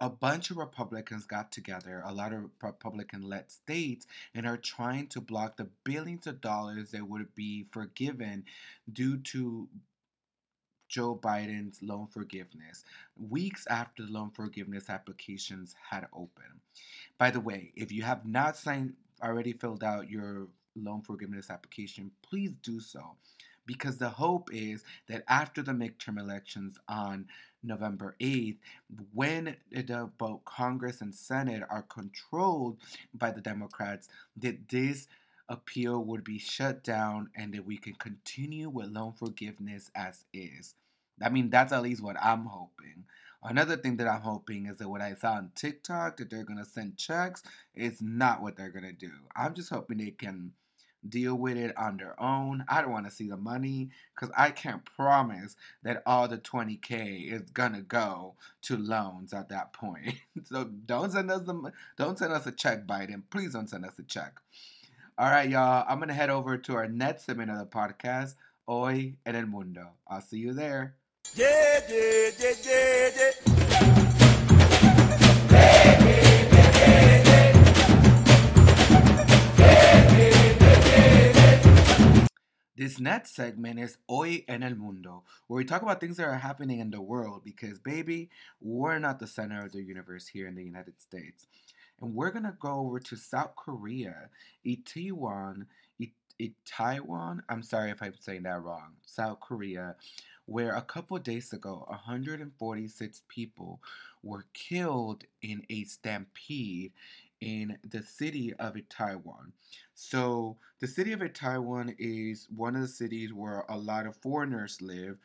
a 0.00 0.08
bunch 0.08 0.50
of 0.50 0.56
Republicans 0.56 1.26
got 1.26 1.52
together, 1.52 2.02
a 2.06 2.12
lot 2.12 2.32
of 2.32 2.48
Republican 2.62 3.20
led 3.22 3.50
states, 3.50 4.06
and 4.34 4.46
are 4.46 4.56
trying 4.56 5.06
to 5.08 5.20
block 5.20 5.58
the 5.58 5.68
billions 5.84 6.26
of 6.26 6.40
dollars 6.40 6.92
that 6.92 7.06
would 7.06 7.34
be 7.34 7.66
forgiven 7.70 8.44
due 8.90 9.18
to 9.18 9.68
Joe 10.90 11.14
Biden's 11.14 11.82
loan 11.82 12.08
forgiveness, 12.08 12.84
weeks 13.30 13.66
after 13.68 14.04
the 14.04 14.12
loan 14.12 14.30
forgiveness 14.30 14.90
applications 14.90 15.74
had 15.88 16.06
opened. 16.12 16.60
By 17.16 17.30
the 17.30 17.40
way, 17.40 17.72
if 17.76 17.92
you 17.92 18.02
have 18.02 18.26
not 18.26 18.56
signed 18.56 18.94
already 19.22 19.52
filled 19.52 19.84
out 19.84 20.10
your 20.10 20.48
loan 20.74 21.02
forgiveness 21.02 21.48
application, 21.48 22.10
please 22.22 22.52
do 22.62 22.80
so. 22.80 23.14
Because 23.66 23.98
the 23.98 24.08
hope 24.08 24.50
is 24.52 24.82
that 25.06 25.22
after 25.28 25.62
the 25.62 25.70
midterm 25.70 26.18
elections 26.18 26.76
on 26.88 27.26
November 27.62 28.16
8th, 28.20 28.56
when 29.12 29.54
the 29.70 30.10
both 30.18 30.44
Congress 30.44 31.02
and 31.02 31.14
Senate 31.14 31.62
are 31.70 31.82
controlled 31.82 32.78
by 33.14 33.30
the 33.30 33.40
Democrats, 33.40 34.08
that 34.38 34.68
this 34.68 35.06
appeal 35.50 36.02
would 36.04 36.24
be 36.24 36.38
shut 36.38 36.82
down 36.82 37.28
and 37.36 37.52
that 37.52 37.66
we 37.66 37.76
can 37.76 37.94
continue 37.94 38.70
with 38.70 38.88
loan 38.88 39.12
forgiveness 39.12 39.90
as 39.94 40.24
is. 40.32 40.74
I 41.22 41.28
mean, 41.28 41.50
that's 41.50 41.72
at 41.72 41.82
least 41.82 42.02
what 42.02 42.16
I'm 42.22 42.46
hoping. 42.46 43.04
Another 43.42 43.76
thing 43.76 43.96
that 43.96 44.06
I'm 44.08 44.22
hoping 44.22 44.66
is 44.66 44.78
that 44.78 44.88
what 44.88 45.00
I 45.02 45.14
saw 45.14 45.32
on 45.32 45.50
TikTok 45.54 46.18
that 46.18 46.30
they're 46.30 46.44
gonna 46.44 46.64
send 46.64 46.96
checks 46.96 47.42
is 47.74 48.00
not 48.00 48.42
what 48.42 48.56
they're 48.56 48.70
gonna 48.70 48.92
do. 48.92 49.12
I'm 49.36 49.54
just 49.54 49.70
hoping 49.70 49.98
they 49.98 50.12
can 50.12 50.52
deal 51.08 51.34
with 51.34 51.56
it 51.56 51.76
on 51.78 51.96
their 51.96 52.20
own. 52.22 52.64
I 52.68 52.82
don't 52.82 52.92
want 52.92 53.06
to 53.06 53.12
see 53.12 53.28
the 53.28 53.36
money 53.36 53.90
because 54.14 54.30
I 54.36 54.50
can't 54.50 54.84
promise 54.84 55.56
that 55.82 56.02
all 56.06 56.28
the 56.28 56.38
20k 56.38 57.32
is 57.32 57.42
gonna 57.50 57.80
go 57.80 58.34
to 58.62 58.76
loans 58.76 59.32
at 59.32 59.48
that 59.48 59.72
point. 59.72 60.14
so 60.44 60.64
don't 60.64 61.10
send 61.12 61.30
us 61.30 61.42
the 61.46 61.72
don't 61.96 62.18
send 62.18 62.32
us 62.32 62.46
a 62.46 62.52
check, 62.52 62.86
Biden. 62.86 63.22
Please 63.30 63.54
don't 63.54 63.68
send 63.68 63.84
us 63.86 63.98
a 63.98 64.02
check. 64.02 64.40
All 65.20 65.30
right, 65.30 65.50
y'all. 65.50 65.84
I'm 65.86 65.98
gonna 65.98 66.14
head 66.14 66.30
over 66.30 66.56
to 66.56 66.76
our 66.76 66.88
next 66.88 67.26
segment 67.26 67.50
of 67.50 67.58
the 67.58 67.66
podcast, 67.66 68.36
Hoy 68.66 69.16
en 69.26 69.36
el 69.36 69.44
Mundo. 69.44 69.86
I'll 70.08 70.22
see 70.22 70.38
you 70.38 70.54
there. 70.54 70.94
Yeah, 71.34 71.80
yeah, 71.90 72.30
yeah, 72.40 72.52
yeah, 72.64 73.10
yeah. 73.18 73.60
This 82.74 82.98
next 82.98 83.36
segment 83.36 83.78
is 83.78 83.98
Hoy 84.08 84.44
en 84.48 84.62
el 84.62 84.74
Mundo, 84.74 85.24
where 85.48 85.58
we 85.58 85.66
talk 85.66 85.82
about 85.82 86.00
things 86.00 86.16
that 86.16 86.24
are 86.24 86.38
happening 86.38 86.78
in 86.78 86.90
the 86.90 87.02
world 87.02 87.42
because, 87.44 87.78
baby, 87.78 88.30
we're 88.62 88.98
not 88.98 89.18
the 89.18 89.26
center 89.26 89.66
of 89.66 89.72
the 89.72 89.82
universe 89.82 90.26
here 90.26 90.46
in 90.46 90.54
the 90.54 90.64
United 90.64 90.98
States. 90.98 91.46
And 92.00 92.14
we're 92.14 92.30
going 92.30 92.44
to 92.44 92.56
go 92.58 92.80
over 92.80 92.98
to 93.00 93.16
South 93.16 93.54
Korea, 93.56 94.28
Itaewon, 94.66 95.66
Taiwan. 96.64 97.42
I'm 97.48 97.62
sorry 97.62 97.90
if 97.90 98.02
I'm 98.02 98.14
saying 98.18 98.44
that 98.44 98.62
wrong. 98.62 98.92
South 99.04 99.40
Korea, 99.40 99.96
where 100.46 100.74
a 100.74 100.82
couple 100.82 101.18
days 101.18 101.52
ago, 101.52 101.84
146 101.88 103.22
people 103.28 103.80
were 104.22 104.46
killed 104.54 105.24
in 105.42 105.62
a 105.70 105.84
stampede 105.84 106.92
in 107.40 107.78
the 107.88 108.02
city 108.02 108.52
of 108.54 108.76
Taiwan. 108.88 109.52
So, 109.94 110.56
the 110.80 110.86
city 110.86 111.12
of 111.12 111.32
Taiwan 111.32 111.94
is 111.98 112.48
one 112.54 112.74
of 112.74 112.82
the 112.82 112.88
cities 112.88 113.32
where 113.32 113.64
a 113.68 113.76
lot 113.76 114.06
of 114.06 114.16
foreigners 114.16 114.80
live, 114.80 115.18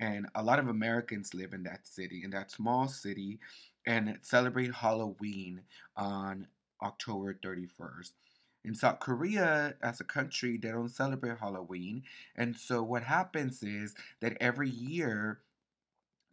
and 0.00 0.26
a 0.34 0.42
lot 0.42 0.58
of 0.58 0.68
Americans 0.68 1.32
live 1.32 1.52
in 1.52 1.62
that 1.64 1.86
city, 1.86 2.22
in 2.24 2.30
that 2.30 2.50
small 2.50 2.88
city, 2.88 3.38
and 3.86 4.18
celebrate 4.22 4.74
Halloween 4.74 5.62
on 5.96 6.46
October 6.82 7.34
31st. 7.34 8.12
In 8.64 8.74
South 8.74 9.00
Korea, 9.00 9.74
as 9.82 10.00
a 10.00 10.04
country, 10.04 10.56
they 10.56 10.68
don't 10.68 10.88
celebrate 10.88 11.38
Halloween. 11.38 12.04
And 12.36 12.56
so 12.56 12.82
what 12.82 13.02
happens 13.02 13.62
is 13.62 13.94
that 14.20 14.36
every 14.40 14.70
year, 14.70 15.40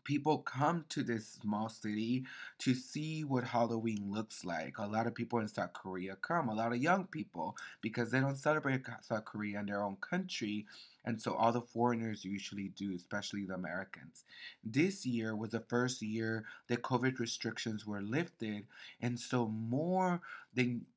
people 0.10 0.39
come 0.39 0.84
to 0.89 1.04
this 1.04 1.38
small 1.39 1.69
city 1.69 2.26
to 2.58 2.74
see 2.74 3.24
what 3.24 3.43
Halloween 3.43 4.12
looks 4.12 4.43
like. 4.43 4.80
A 4.80 4.88
lot 4.88 5.06
of 5.06 5.13
people 5.13 5.38
in 5.38 5.48
South 5.48 5.72
Korea 5.74 6.15
come, 6.15 6.50
a 6.50 6.56
lot 6.56 6.72
of 6.72 6.82
young 6.82 7.06
people, 7.06 7.56
because 7.80 8.10
they 8.10 8.19
don't 8.19 8.36
celebrate 8.36 8.82
South 9.02 9.26
Korea 9.26 9.60
in 9.60 9.67
their 9.67 9.84
own 9.84 9.98
country. 9.98 10.65
And 11.06 11.22
so 11.22 11.36
all 11.36 11.52
the 11.52 11.62
foreigners 11.62 12.26
usually 12.26 12.69
do, 12.69 12.91
especially 12.95 13.45
the 13.45 13.54
Americans. 13.54 14.24
This 14.63 15.06
year 15.06 15.36
was 15.36 15.52
the 15.52 15.60
first 15.60 16.02
year 16.02 16.43
that 16.69 16.82
COVID 16.82 17.19
restrictions 17.19 17.86
were 17.86 18.02
lifted. 18.02 18.65
And 19.00 19.19
so 19.19 19.48
more 19.48 20.22
than 20.56 20.88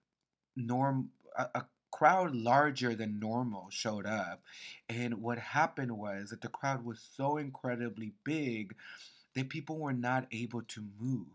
norm 0.56 1.10
a, 1.36 1.48
a 1.54 1.64
crowd 1.92 2.34
larger 2.34 2.94
than 2.96 3.20
normal 3.20 3.68
showed 3.70 4.06
up. 4.06 4.42
And 4.88 5.22
what 5.22 5.38
happened 5.38 5.92
was 5.96 6.30
that 6.30 6.40
the 6.40 6.48
crowd 6.48 6.84
was 6.84 7.00
so 7.16 7.36
incredibly 7.36 8.12
big 8.24 8.74
that 9.34 9.48
people 9.48 9.78
were 9.78 9.92
not 9.92 10.26
able 10.32 10.62
to 10.62 10.84
move. 11.00 11.28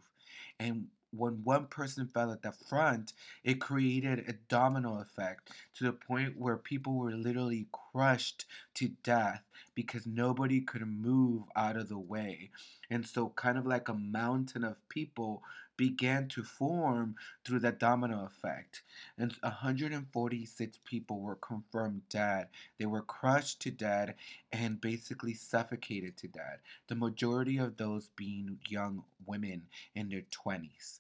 And 0.60 0.88
when 1.12 1.44
one 1.44 1.68
person 1.68 2.08
fell 2.08 2.32
at 2.32 2.42
the 2.42 2.52
front, 2.52 3.14
it 3.44 3.62
created 3.62 4.26
a 4.28 4.34
domino 4.50 5.00
effect 5.00 5.52
to 5.76 5.86
the 5.86 5.94
point 5.94 6.38
where 6.38 6.58
people 6.58 6.96
were 6.96 7.12
literally 7.12 7.68
crushed 7.72 8.46
to 8.76 8.90
death 9.04 9.44
because 9.74 10.06
nobody 10.06 10.60
could 10.60 10.86
move 10.86 11.44
out 11.56 11.78
of 11.78 11.88
the 11.88 11.98
way. 11.98 12.50
And 12.90 13.08
so, 13.08 13.30
kind 13.30 13.58
of 13.58 13.66
like 13.66 13.88
a 13.88 13.94
mountain 13.94 14.64
of 14.64 14.90
people 14.90 15.44
began 15.78 16.28
to 16.30 16.44
form 16.44 17.16
through 17.46 17.60
that 17.60 17.80
domino 17.80 18.26
effect. 18.26 18.82
And 19.18 19.34
146 19.42 20.80
people 20.84 21.22
were 21.22 21.36
confirmed 21.36 22.02
dead. 22.10 22.48
They 22.78 22.86
were 22.86 23.04
crushed 23.04 23.62
to 23.62 23.72
death 23.72 24.16
and 24.52 24.82
basically 24.82 25.34
suffocated 25.34 26.18
to 26.18 26.28
death. 26.28 26.60
The 26.88 26.96
majority 26.96 27.58
of 27.58 27.78
those 27.78 28.10
being 28.16 28.60
young 28.68 29.04
women 29.26 29.64
in 29.96 30.10
their 30.10 30.24
20s. 30.32 31.00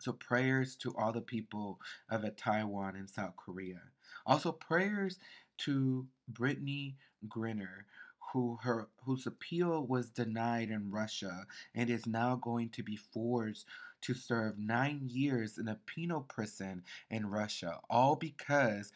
So, 0.00 0.12
prayers 0.14 0.76
to 0.76 0.94
all 0.96 1.12
the 1.12 1.20
people 1.20 1.78
of 2.08 2.24
Taiwan 2.36 2.96
and 2.96 3.08
South 3.08 3.36
Korea. 3.36 3.82
Also, 4.24 4.50
prayers 4.50 5.18
to 5.58 6.06
Brittney 6.32 6.94
Griner, 7.28 7.84
who 8.32 8.58
her 8.62 8.88
whose 9.04 9.26
appeal 9.26 9.86
was 9.86 10.10
denied 10.10 10.70
in 10.70 10.90
Russia 10.90 11.46
and 11.74 11.90
is 11.90 12.06
now 12.06 12.36
going 12.36 12.68
to 12.70 12.82
be 12.82 12.96
forced 12.96 13.66
to 14.02 14.14
serve 14.14 14.58
nine 14.58 15.00
years 15.04 15.58
in 15.58 15.68
a 15.68 15.78
penal 15.86 16.22
prison 16.22 16.82
in 17.10 17.26
Russia, 17.26 17.80
all 17.90 18.16
because 18.16 18.92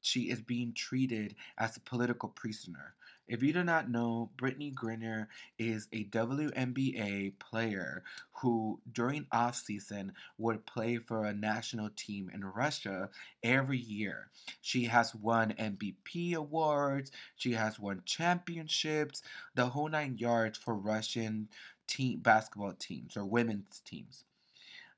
she 0.00 0.30
is 0.30 0.42
being 0.42 0.72
treated 0.74 1.34
as 1.58 1.76
a 1.76 1.80
political 1.80 2.28
prisoner. 2.28 2.94
If 3.28 3.42
you 3.42 3.52
do 3.52 3.62
not 3.62 3.88
know, 3.88 4.30
Brittney 4.36 4.74
Griner 4.74 5.28
is 5.58 5.88
a 5.92 6.04
WNBA 6.04 7.38
player 7.38 8.02
who, 8.40 8.80
during 8.90 9.26
off 9.30 9.56
season, 9.56 10.12
would 10.38 10.66
play 10.66 10.98
for 10.98 11.24
a 11.24 11.32
national 11.32 11.90
team 11.96 12.30
in 12.34 12.44
Russia 12.44 13.10
every 13.42 13.78
year. 13.78 14.28
She 14.60 14.84
has 14.84 15.14
won 15.14 15.54
MVP 15.58 16.34
awards, 16.34 17.12
she 17.36 17.52
has 17.52 17.78
won 17.78 18.02
championships, 18.04 19.22
the 19.54 19.66
whole 19.66 19.88
nine 19.88 20.18
yards 20.18 20.58
for 20.58 20.74
Russian 20.74 21.48
team 21.86 22.18
basketball 22.20 22.74
teams 22.74 23.16
or 23.16 23.24
women's 23.24 23.80
teams. 23.80 24.24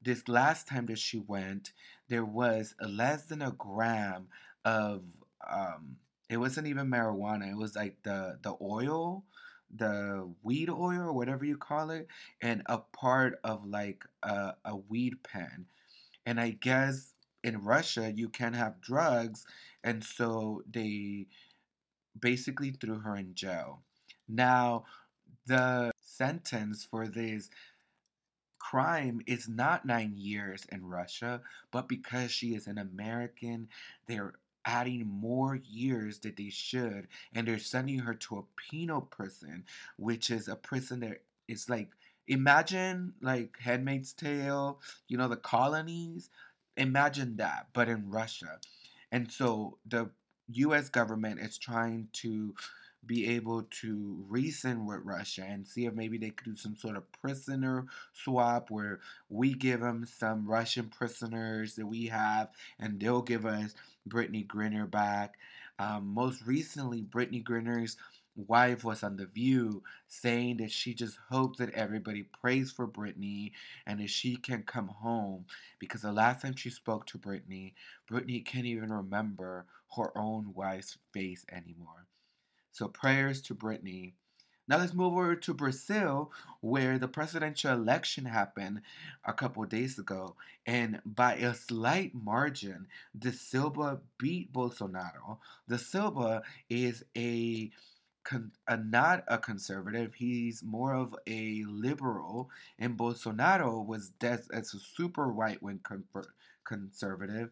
This 0.02 0.28
last 0.28 0.66
time 0.68 0.87
that 0.87 0.98
she 0.98 1.18
went, 1.18 1.72
there 2.08 2.24
was 2.24 2.74
less 2.80 3.24
than 3.24 3.42
a 3.42 3.52
gram 3.52 4.28
of 4.64 5.02
um, 5.48 5.96
it 6.28 6.37
wasn't 6.38 6.66
even 6.66 6.88
marijuana. 6.90 7.50
It 7.50 7.56
was 7.56 7.76
like 7.76 7.96
the 8.02 8.38
the 8.42 8.56
oil, 8.60 9.24
the 9.74 10.28
weed 10.42 10.70
oil 10.70 11.02
or 11.02 11.12
whatever 11.12 11.44
you 11.44 11.56
call 11.56 11.90
it, 11.90 12.08
and 12.40 12.62
a 12.66 12.78
part 12.78 13.38
of 13.44 13.66
like 13.66 14.04
a, 14.22 14.54
a 14.64 14.76
weed 14.76 15.22
pen. 15.22 15.66
And 16.26 16.40
I 16.40 16.50
guess 16.50 17.12
in 17.42 17.62
Russia 17.62 18.12
you 18.14 18.28
can 18.28 18.54
have 18.54 18.80
drugs, 18.80 19.44
and 19.82 20.02
so 20.02 20.62
they 20.70 21.26
basically 22.18 22.70
threw 22.70 23.00
her 23.00 23.16
in 23.16 23.34
jail. 23.34 23.82
Now, 24.28 24.84
the 25.46 25.92
sentence 26.00 26.87
for 26.90 27.06
this 27.08 27.50
crime 28.58 29.20
is 29.26 29.48
not 29.48 29.84
nine 29.84 30.14
years 30.16 30.64
in 30.72 30.87
Russia, 30.87 31.42
but 31.70 31.88
because 31.88 32.30
she 32.30 32.54
is 32.54 32.66
an 32.66 32.78
American, 32.78 33.68
they're 34.06 34.34
adding 34.64 35.07
more 35.07 35.61
years 35.68 36.18
that 36.20 36.37
they 36.37 36.50
should, 36.50 37.09
and 37.35 37.46
they're 37.46 37.59
sending 37.59 37.98
her 37.98 38.14
to 38.14 38.38
a 38.38 38.70
penal 38.70 39.00
prison, 39.00 39.64
which 39.96 40.31
is 40.31 40.48
a 40.48 40.57
prison 40.57 41.00
that 41.00 41.22
is 41.48 41.68
like 41.68 41.90
imagine 42.27 43.12
like 43.20 43.59
Handmaid's 43.61 44.12
Tale, 44.12 44.81
you 45.09 45.16
know, 45.16 45.29
the 45.29 45.37
colonies. 45.37 46.31
Imagine 46.77 47.37
that, 47.37 47.68
but 47.72 47.88
in 47.88 48.11
Russia. 48.11 48.59
And 49.12 49.31
so 49.31 49.79
the 49.87 50.11
US 50.48 50.88
government 50.88 51.40
is 51.40 51.57
trying 51.57 52.09
to 52.14 52.55
be 53.06 53.28
able 53.34 53.64
to 53.80 54.24
reason 54.28 54.86
with 54.86 55.00
Russia 55.04 55.44
and 55.46 55.66
see 55.66 55.86
if 55.86 55.94
maybe 55.94 56.18
they 56.18 56.30
could 56.30 56.44
do 56.44 56.56
some 56.56 56.76
sort 56.76 56.96
of 56.96 57.10
prisoner 57.12 57.86
swap 58.12 58.70
where 58.70 59.00
we 59.28 59.54
give 59.54 59.80
them 59.80 60.06
some 60.06 60.46
Russian 60.46 60.88
prisoners 60.88 61.74
that 61.76 61.86
we 61.86 62.06
have 62.06 62.48
and 62.78 63.00
they'll 63.00 63.22
give 63.22 63.46
us 63.46 63.74
Brittney 64.08 64.46
Griner 64.46 64.90
back. 64.90 65.34
Um, 65.78 66.14
most 66.14 66.46
recently, 66.46 67.02
Brittney 67.02 67.42
Griner's 67.42 67.96
wife 68.36 68.84
was 68.84 69.02
on 69.02 69.16
The 69.16 69.26
View 69.26 69.82
saying 70.08 70.56
that 70.58 70.70
she 70.70 70.94
just 70.94 71.18
hopes 71.30 71.58
that 71.58 71.74
everybody 71.74 72.24
prays 72.40 72.72
for 72.72 72.86
Brittney 72.86 73.52
and 73.86 74.00
that 74.00 74.10
she 74.10 74.36
can 74.36 74.62
come 74.62 74.88
home 74.88 75.46
because 75.78 76.02
the 76.02 76.12
last 76.12 76.42
time 76.42 76.56
she 76.56 76.70
spoke 76.70 77.06
to 77.06 77.18
Brittney, 77.18 77.74
Brittney 78.10 78.44
can't 78.44 78.66
even 78.66 78.92
remember 78.92 79.66
her 79.96 80.16
own 80.16 80.52
wife's 80.54 80.98
face 81.12 81.44
anymore. 81.52 82.06
So 82.74 82.88
prayers 82.88 83.40
to 83.44 83.54
Brittney. 83.54 84.14
Now 84.68 84.78
let's 84.78 84.94
move 84.94 85.12
over 85.14 85.37
to 85.37 85.54
Brazil, 85.54 86.32
where 86.60 86.98
the 86.98 87.08
presidential 87.08 87.72
election 87.72 88.26
happened 88.26 88.82
a 89.24 89.32
couple 89.32 89.64
days 89.64 89.98
ago, 89.98 90.37
and 90.66 91.00
by 91.06 91.37
a 91.37 91.54
slight 91.54 92.14
margin, 92.14 92.88
De 93.18 93.32
Silva 93.32 94.00
beat 94.18 94.52
Bolsonaro. 94.52 95.38
De 95.68 95.78
Silva 95.78 96.42
is 96.68 97.04
a 97.16 97.70
a, 98.68 98.76
not 98.78 99.24
a 99.28 99.38
conservative. 99.38 100.14
He's 100.14 100.62
more 100.62 100.94
of 100.94 101.14
a 101.26 101.64
liberal, 101.68 102.50
and 102.78 102.96
Bolsonaro 102.98 103.87
was 103.87 104.10
des- 104.18 104.48
as 104.52 104.74
a 104.74 104.78
super 104.78 105.26
right 105.28 105.62
wing 105.62 105.80
con- 105.82 106.04
conservative 106.64 107.50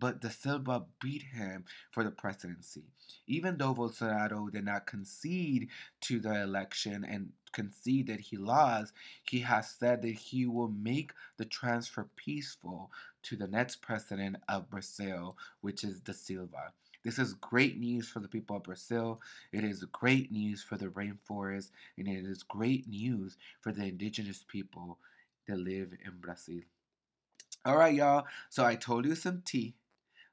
but 0.00 0.20
De 0.20 0.30
Silva 0.30 0.84
beat 1.00 1.22
him 1.22 1.64
for 1.90 2.02
the 2.02 2.10
presidency. 2.10 2.84
Even 3.26 3.58
though 3.58 3.74
Bolsonaro 3.74 4.50
did 4.50 4.64
not 4.64 4.86
concede 4.86 5.68
to 6.00 6.18
the 6.18 6.42
election 6.42 7.04
and 7.04 7.30
concede 7.52 8.06
that 8.06 8.20
he 8.20 8.36
lost, 8.36 8.94
he 9.22 9.40
has 9.40 9.70
said 9.70 10.02
that 10.02 10.14
he 10.14 10.46
will 10.46 10.68
make 10.68 11.12
the 11.36 11.44
transfer 11.44 12.08
peaceful 12.16 12.90
to 13.22 13.36
the 13.36 13.46
next 13.46 13.82
president 13.82 14.36
of 14.48 14.70
Brazil, 14.70 15.36
which 15.60 15.84
is 15.84 16.00
De 16.00 16.12
Silva. 16.12 16.72
This 17.02 17.18
is 17.18 17.34
great 17.34 17.78
news 17.78 18.08
for 18.08 18.20
the 18.20 18.28
people 18.28 18.56
of 18.56 18.62
Brazil. 18.62 19.20
It 19.52 19.64
is 19.64 19.84
great 19.84 20.30
news 20.30 20.62
for 20.62 20.76
the 20.76 20.88
rainforest, 20.88 21.70
and 21.96 22.06
it 22.06 22.24
is 22.26 22.42
great 22.42 22.88
news 22.88 23.36
for 23.60 23.72
the 23.72 23.84
indigenous 23.84 24.44
people 24.46 24.98
that 25.46 25.58
live 25.58 25.92
in 26.04 26.12
Brazil. 26.20 26.60
All 27.64 27.76
right, 27.76 27.94
y'all. 27.94 28.26
So 28.48 28.64
I 28.64 28.74
told 28.74 29.04
you 29.04 29.14
some 29.14 29.42
tea. 29.44 29.74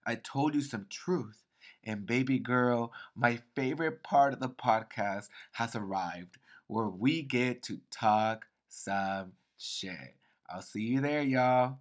I 0.08 0.15
told 0.15 0.56
you 0.56 0.62
some 0.62 0.86
truth. 0.89 1.43
And 1.84 2.06
baby 2.06 2.39
girl, 2.39 2.93
my 3.13 3.39
favorite 3.56 4.04
part 4.04 4.34
of 4.34 4.39
the 4.39 4.50
podcast 4.50 5.28
has 5.54 5.76
arrived 5.76 6.38
where 6.67 6.88
we 6.88 7.22
get 7.22 7.62
to 7.63 7.80
talk 7.91 8.46
some 8.70 9.34
shit. 9.58 10.15
I'll 10.50 10.62
see 10.62 10.82
you 10.82 11.02
there, 11.02 11.24
y'all. 11.24 11.80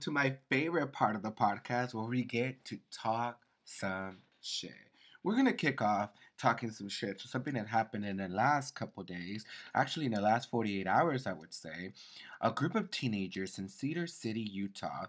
To 0.00 0.10
my 0.10 0.36
favorite 0.48 0.92
part 0.92 1.16
of 1.16 1.22
the 1.22 1.30
podcast 1.30 1.94
where 1.94 2.04
we 2.04 2.24
get 2.24 2.64
to 2.66 2.78
talk 2.90 3.40
some 3.64 4.18
shit. 4.40 4.72
We're 5.22 5.36
gonna 5.36 5.52
kick 5.52 5.82
off 5.82 6.10
talking 6.38 6.70
some 6.70 6.88
shit. 6.88 7.20
So 7.20 7.28
something 7.28 7.52
that 7.54 7.66
happened 7.66 8.06
in 8.06 8.16
the 8.16 8.28
last 8.28 8.74
couple 8.74 9.02
days, 9.02 9.44
actually 9.74 10.06
in 10.06 10.12
the 10.12 10.20
last 10.20 10.50
48 10.50 10.86
hours, 10.86 11.26
I 11.26 11.34
would 11.34 11.52
say, 11.52 11.92
a 12.40 12.50
group 12.50 12.74
of 12.74 12.90
teenagers 12.90 13.58
in 13.58 13.68
Cedar 13.68 14.06
City, 14.06 14.40
Utah, 14.40 15.04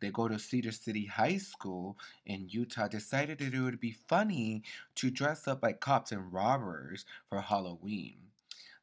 they 0.00 0.10
go 0.10 0.28
to 0.28 0.38
Cedar 0.38 0.70
City 0.70 1.06
High 1.06 1.38
School 1.38 1.96
in 2.26 2.48
Utah, 2.48 2.86
decided 2.86 3.38
that 3.38 3.54
it 3.54 3.60
would 3.60 3.80
be 3.80 3.96
funny 4.06 4.62
to 4.96 5.10
dress 5.10 5.48
up 5.48 5.64
like 5.64 5.80
cops 5.80 6.12
and 6.12 6.32
robbers 6.32 7.04
for 7.28 7.40
Halloween. 7.40 8.18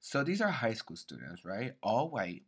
So 0.02 0.24
these 0.24 0.42
are 0.42 0.50
high 0.50 0.74
school 0.74 0.98
students, 0.98 1.46
right? 1.46 1.76
All 1.82 2.10
white. 2.10 2.44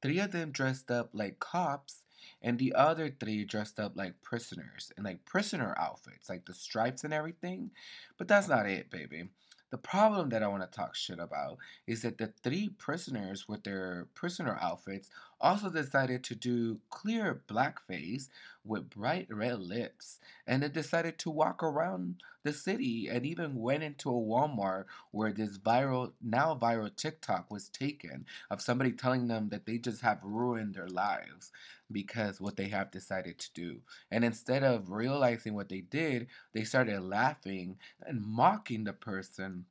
Three 0.00 0.20
of 0.20 0.32
them 0.32 0.52
dressed 0.52 0.90
up 0.90 1.10
like 1.12 1.38
cops 1.38 2.03
and 2.42 2.58
the 2.58 2.74
other 2.74 3.08
three 3.08 3.44
dressed 3.44 3.80
up 3.80 3.96
like 3.96 4.22
prisoners 4.22 4.92
in 4.96 5.04
like 5.04 5.24
prisoner 5.24 5.74
outfits, 5.78 6.28
like 6.28 6.44
the 6.44 6.54
stripes 6.54 7.04
and 7.04 7.12
everything. 7.12 7.70
But 8.18 8.28
that's 8.28 8.48
not 8.48 8.68
it, 8.68 8.90
baby. 8.90 9.28
The 9.70 9.78
problem 9.78 10.28
that 10.28 10.42
I 10.42 10.46
want 10.46 10.62
to 10.62 10.76
talk 10.76 10.94
shit 10.94 11.18
about 11.18 11.58
is 11.86 12.02
that 12.02 12.18
the 12.18 12.32
three 12.44 12.68
prisoners 12.68 13.48
with 13.48 13.64
their 13.64 14.06
prisoner 14.14 14.56
outfits 14.60 15.10
also 15.44 15.68
decided 15.68 16.24
to 16.24 16.34
do 16.34 16.80
clear 16.88 17.42
blackface 17.46 18.28
with 18.64 18.88
bright 18.88 19.26
red 19.28 19.60
lips. 19.60 20.18
And 20.46 20.62
they 20.62 20.68
decided 20.68 21.18
to 21.18 21.30
walk 21.30 21.62
around 21.62 22.22
the 22.44 22.52
city 22.52 23.08
and 23.08 23.26
even 23.26 23.54
went 23.60 23.82
into 23.82 24.08
a 24.08 24.12
Walmart 24.12 24.86
where 25.10 25.32
this 25.32 25.58
viral, 25.58 26.12
now 26.22 26.58
viral 26.60 26.94
TikTok 26.96 27.50
was 27.50 27.68
taken 27.68 28.24
of 28.50 28.62
somebody 28.62 28.92
telling 28.92 29.28
them 29.28 29.50
that 29.50 29.66
they 29.66 29.76
just 29.76 30.00
have 30.00 30.18
ruined 30.22 30.74
their 30.74 30.88
lives 30.88 31.52
because 31.92 32.40
what 32.40 32.56
they 32.56 32.68
have 32.68 32.90
decided 32.90 33.38
to 33.38 33.52
do. 33.52 33.80
And 34.10 34.24
instead 34.24 34.64
of 34.64 34.90
realizing 34.90 35.52
what 35.52 35.68
they 35.68 35.82
did, 35.82 36.28
they 36.54 36.64
started 36.64 37.02
laughing 37.02 37.76
and 38.06 38.24
mocking 38.24 38.84
the 38.84 38.94
person 38.94 39.66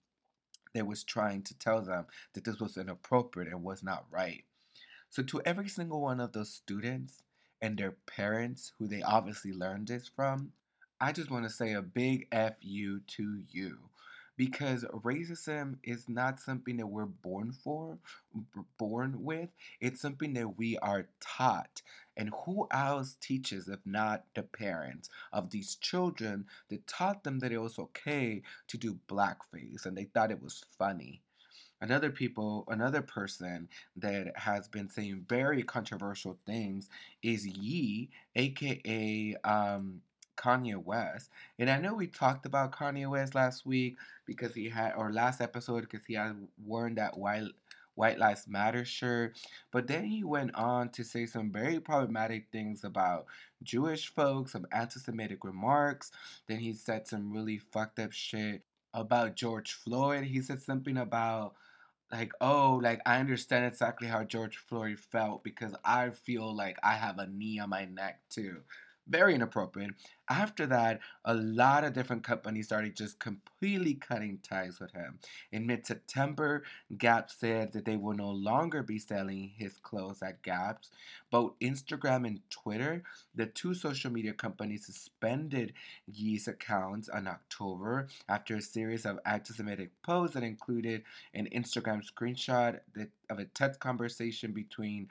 that 0.76 0.86
was 0.86 1.04
trying 1.04 1.42
to 1.44 1.58
tell 1.58 1.82
them 1.82 2.06
that 2.34 2.44
this 2.44 2.60
was 2.60 2.78
inappropriate 2.78 3.52
and 3.52 3.64
was 3.64 3.82
not 3.82 4.06
right. 4.12 4.44
So, 5.13 5.21
to 5.21 5.43
every 5.45 5.69
single 5.69 6.02
one 6.02 6.19
of 6.19 6.32
those 6.32 6.49
students 6.49 7.21
and 7.62 7.78
their 7.78 7.91
parents 7.91 8.73
who 8.80 8.88
they 8.88 9.04
obviously 9.04 9.54
learned 9.54 9.89
this 9.89 10.08
from, 10.08 10.52
I 10.99 11.12
just 11.12 11.30
want 11.30 11.43
to 11.43 11.52
say 11.52 11.73
a 11.73 11.84
big 11.84 12.28
F 12.32 12.56
you 12.62 12.99
to 13.10 13.43
you 13.52 13.78
because 14.38 14.86
racism 14.86 15.76
is 15.84 16.10
not 16.10 16.39
something 16.39 16.78
that 16.78 16.88
we're 16.88 17.06
born 17.06 17.52
for, 17.52 17.99
born 18.80 19.23
with. 19.23 19.49
It's 19.80 20.02
something 20.02 20.34
that 20.34 20.58
we 20.58 20.80
are 20.80 21.06
taught. 21.19 21.84
And 22.17 22.32
who 22.47 22.67
else 22.71 23.15
teaches 23.21 23.67
if 23.67 23.82
not 23.86 24.23
the 24.34 24.41
parents 24.41 25.10
of 25.32 25.52
these 25.52 25.76
children 25.76 26.47
that 26.69 26.88
taught 26.88 27.23
them 27.23 27.38
that 27.41 27.52
it 27.52 27.60
was 27.60 27.78
okay 27.78 28.41
to 28.67 28.78
do 28.80 28.97
blackface 29.08 29.86
and 29.86 29.95
they 29.95 30.06
thought 30.06 30.32
it 30.32 30.41
was 30.41 30.65
funny? 30.80 31.21
Another 31.84 32.10
people 32.10 32.63
another 32.69 33.02
person 33.02 33.67
that 33.98 34.32
has 34.38 34.69
been 34.69 34.89
saying 34.89 35.26
very 35.28 35.62
controversial 35.63 36.38
things 36.46 36.89
is 37.22 37.46
Ye, 37.46 38.10
aka 38.36 39.36
um, 39.43 40.02
Kanye 40.38 40.82
West. 40.82 41.30
And 41.60 41.69
I 41.69 41.78
know 41.80 41.93
we 41.93 42.08
talked 42.08 42.46
about 42.46 42.72
Kanye 42.72 43.08
West 43.10 43.36
last 43.36 43.65
week 43.65 43.98
because 44.26 44.54
he 44.56 44.69
had, 44.69 44.93
or 44.96 45.12
last 45.12 45.41
episode 45.41 45.82
because 45.82 46.06
he 46.08 46.13
had 46.13 46.36
worn 46.65 46.96
that 46.96 47.17
white 47.17 47.50
White 47.96 48.17
Lives 48.17 48.48
Matter 48.48 48.86
shirt. 48.86 49.38
But 49.72 49.86
then 49.86 50.06
he 50.06 50.24
went 50.24 50.56
on 50.56 50.89
to 50.91 51.04
say 51.04 51.26
some 51.26 51.52
very 51.52 51.80
problematic 51.80 52.48
things 52.52 52.86
about 52.86 53.26
Jewish 53.62 54.08
folks, 54.08 54.54
some 54.54 54.65
anti 54.72 55.00
Semitic 55.00 55.43
remarks. 55.43 56.12
Then 56.48 56.60
he 56.60 56.74
said 56.74 57.08
some 57.08 57.32
really 57.32 57.60
fucked 57.60 58.00
up 58.00 58.13
shit 58.13 58.63
about 58.93 59.36
George 59.36 59.74
Floyd. 59.74 60.24
He 60.24 60.41
said 60.41 60.62
something 60.62 60.98
about 60.98 61.56
like 62.13 62.32
oh 62.41 62.80
like 62.84 63.02
i 63.08 63.19
understand 63.19 63.65
exactly 63.65 64.08
how 64.08 64.23
george 64.23 64.58
floyd 64.58 64.99
felt 64.99 65.43
because 65.43 65.76
i 65.84 66.12
feel 66.12 66.56
like 66.56 66.78
i 66.84 66.93
have 66.93 67.17
a 67.17 67.28
knee 67.28 67.60
on 67.60 67.69
my 67.69 67.86
neck 67.86 68.19
too 68.30 68.58
very 69.08 69.36
inappropriate. 69.36 69.91
After 70.30 70.66
that, 70.68 71.01
a 71.26 71.34
lot 71.34 71.84
of 71.84 71.93
different 71.93 72.24
companies 72.24 72.68
started 72.68 72.95
just 72.95 73.20
completely 73.20 73.95
cutting 73.95 74.39
ties 74.41 74.80
with 74.80 74.93
him. 74.93 75.20
In 75.51 75.68
mid 75.68 75.86
September, 75.86 76.64
Gap 76.97 77.30
said 77.30 77.74
that 77.74 77.84
they 77.84 77.97
will 77.97 78.14
no 78.14 78.30
longer 78.32 78.82
be 78.82 78.99
selling 78.99 79.51
his 79.58 79.74
clothes 79.84 80.24
at 80.24 80.41
Gap's. 80.41 80.91
Both 81.30 81.60
Instagram 81.60 82.26
and 82.26 82.39
Twitter, 82.49 83.04
the 83.36 83.47
two 83.47 83.74
social 83.74 84.12
media 84.12 84.34
companies, 84.34 84.86
suspended 84.86 85.74
Ye's 86.08 86.47
accounts 86.47 87.10
in 87.10 87.28
October 87.28 88.08
after 88.30 88.56
a 88.56 88.62
series 88.62 89.06
of 89.06 89.20
anti 89.26 89.54
Semitic 89.54 89.91
posts 90.04 90.36
that 90.36 90.43
included 90.43 91.04
an 91.34 91.49
Instagram 91.54 92.01
screenshot 92.01 92.80
of 93.30 93.39
a 93.39 93.45
text 93.45 93.82
conversation 93.82 94.54
between 94.54 95.10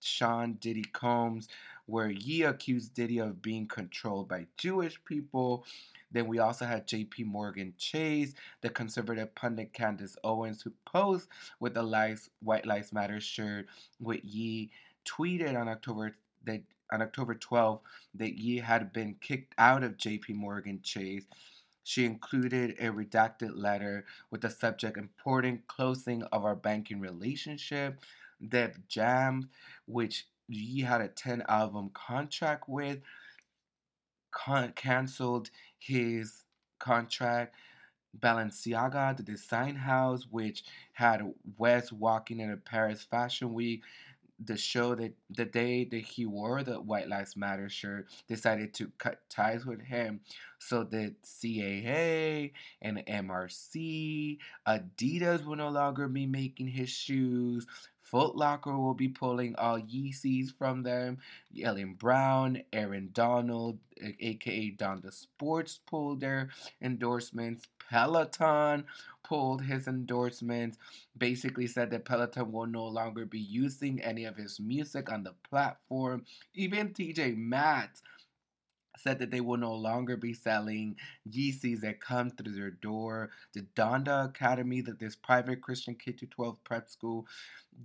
Sean 0.00 0.54
Diddy 0.54 0.84
Combs, 0.84 1.48
where 1.86 2.10
Ye 2.10 2.42
accused 2.42 2.94
Diddy 2.94 3.18
of 3.18 3.42
being 3.42 3.66
controlled 3.66 4.28
by 4.28 4.46
Jewish 4.56 5.02
people. 5.04 5.64
Then 6.12 6.26
we 6.26 6.38
also 6.38 6.64
had 6.64 6.86
JP 6.86 7.26
Morgan 7.26 7.74
Chase, 7.78 8.34
the 8.60 8.70
conservative 8.70 9.34
pundit 9.34 9.72
Candace 9.72 10.16
Owens, 10.24 10.62
who 10.62 10.72
posed 10.84 11.28
with 11.58 11.76
Lives, 11.76 12.30
White 12.40 12.66
Lives 12.66 12.92
Matter 12.92 13.20
shirt 13.20 13.66
with 14.00 14.24
Ye, 14.24 14.70
tweeted 15.04 15.58
on 15.58 15.68
October 15.68 16.16
that 16.44 16.62
on 16.92 17.02
October 17.02 17.34
12 17.34 17.80
that 18.14 18.38
Ye 18.38 18.58
had 18.58 18.92
been 18.92 19.14
kicked 19.20 19.54
out 19.58 19.82
of 19.82 19.96
JP 19.96 20.34
Morgan 20.34 20.80
Chase. 20.82 21.24
She 21.82 22.04
included 22.04 22.76
a 22.78 22.90
redacted 22.90 23.52
letter 23.54 24.04
with 24.30 24.42
the 24.42 24.50
subject 24.50 24.96
important 24.96 25.66
closing 25.66 26.22
of 26.24 26.44
our 26.44 26.54
banking 26.54 27.00
relationship. 27.00 28.00
Def 28.46 28.76
Jam, 28.88 29.50
which 29.86 30.26
he 30.48 30.80
had 30.80 31.00
a 31.00 31.08
10 31.08 31.44
album 31.48 31.90
contract 31.94 32.68
with, 32.68 33.00
con- 34.30 34.72
canceled 34.74 35.50
his 35.78 36.44
contract. 36.78 37.54
Balenciaga, 38.18 39.16
the 39.16 39.22
design 39.22 39.76
house, 39.76 40.26
which 40.30 40.64
had 40.92 41.32
West 41.56 41.92
walking 41.92 42.40
in 42.40 42.50
a 42.50 42.56
Paris 42.56 43.04
Fashion 43.08 43.54
Week, 43.54 43.82
the 44.44 44.56
show 44.56 44.94
that 44.94 45.12
the 45.30 45.44
day 45.44 45.84
that 45.84 46.00
he 46.00 46.24
wore 46.24 46.62
the 46.62 46.80
White 46.80 47.08
Lives 47.08 47.36
Matter 47.36 47.68
shirt 47.68 48.06
decided 48.26 48.72
to 48.74 48.90
cut 48.98 49.20
ties 49.28 49.66
with 49.66 49.80
him. 49.82 50.20
So 50.58 50.82
the 50.84 51.14
CAA 51.24 52.52
and 52.80 53.04
MRC, 53.06 54.38
Adidas 54.66 55.44
will 55.44 55.56
no 55.56 55.68
longer 55.68 56.08
be 56.08 56.26
making 56.26 56.68
his 56.68 56.88
shoes. 56.88 57.66
Foot 58.10 58.34
Locker 58.34 58.76
will 58.76 58.94
be 58.94 59.08
pulling 59.08 59.54
all 59.54 59.78
Yeezys 59.78 60.52
from 60.58 60.82
them. 60.82 61.18
Jaylen 61.54 61.96
Brown, 61.96 62.60
Aaron 62.72 63.10
Donald, 63.12 63.78
aka 64.18 64.72
Donda 64.72 65.12
Sports, 65.12 65.78
pulled 65.86 66.20
their 66.20 66.48
endorsements. 66.82 67.68
Peloton 67.88 68.84
pulled 69.22 69.62
his 69.62 69.86
endorsements, 69.86 70.76
basically 71.18 71.68
said 71.68 71.90
that 71.90 72.04
Peloton 72.04 72.50
will 72.50 72.66
no 72.66 72.84
longer 72.84 73.24
be 73.24 73.38
using 73.38 74.00
any 74.02 74.24
of 74.24 74.36
his 74.36 74.58
music 74.58 75.12
on 75.12 75.22
the 75.22 75.34
platform. 75.48 76.24
Even 76.54 76.88
TJ 76.88 77.36
Maxx 77.36 78.02
said 79.02 79.18
that 79.18 79.30
they 79.30 79.40
will 79.40 79.56
no 79.56 79.74
longer 79.74 80.16
be 80.16 80.32
selling 80.32 80.96
Yeezys 81.30 81.80
that 81.80 82.00
come 82.00 82.30
through 82.30 82.52
their 82.52 82.70
door. 82.70 83.30
The 83.54 83.62
Donda 83.74 84.26
Academy, 84.26 84.80
that 84.82 84.98
this 84.98 85.16
private 85.16 85.60
Christian 85.60 85.94
K 85.94 86.12
12 86.12 86.62
prep 86.64 86.88
school, 86.88 87.26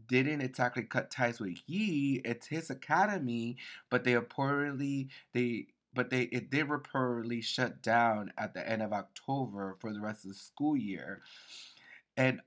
didn't 0.07 0.41
exactly 0.41 0.84
cut 0.84 1.11
ties 1.11 1.39
with 1.39 1.57
Ye. 1.68 2.22
It's 2.26 2.47
his 2.47 2.70
academy, 2.70 3.57
but 3.89 4.03
they 4.03 4.13
reportedly 4.13 5.09
they 5.34 5.68
but 5.93 6.09
they 6.09 6.24
it 6.24 6.49
did 6.49 6.68
reportedly 6.68 7.43
shut 7.43 7.82
down 7.82 8.32
at 8.38 8.53
the 8.53 8.68
end 8.68 8.82
of 8.82 8.93
October 8.93 9.78
for 9.80 9.93
the 9.93 10.01
rest 10.01 10.26
of 10.26 10.32
the 10.32 10.36
school 10.36 10.76
year. 10.76 11.22
And 12.18 12.41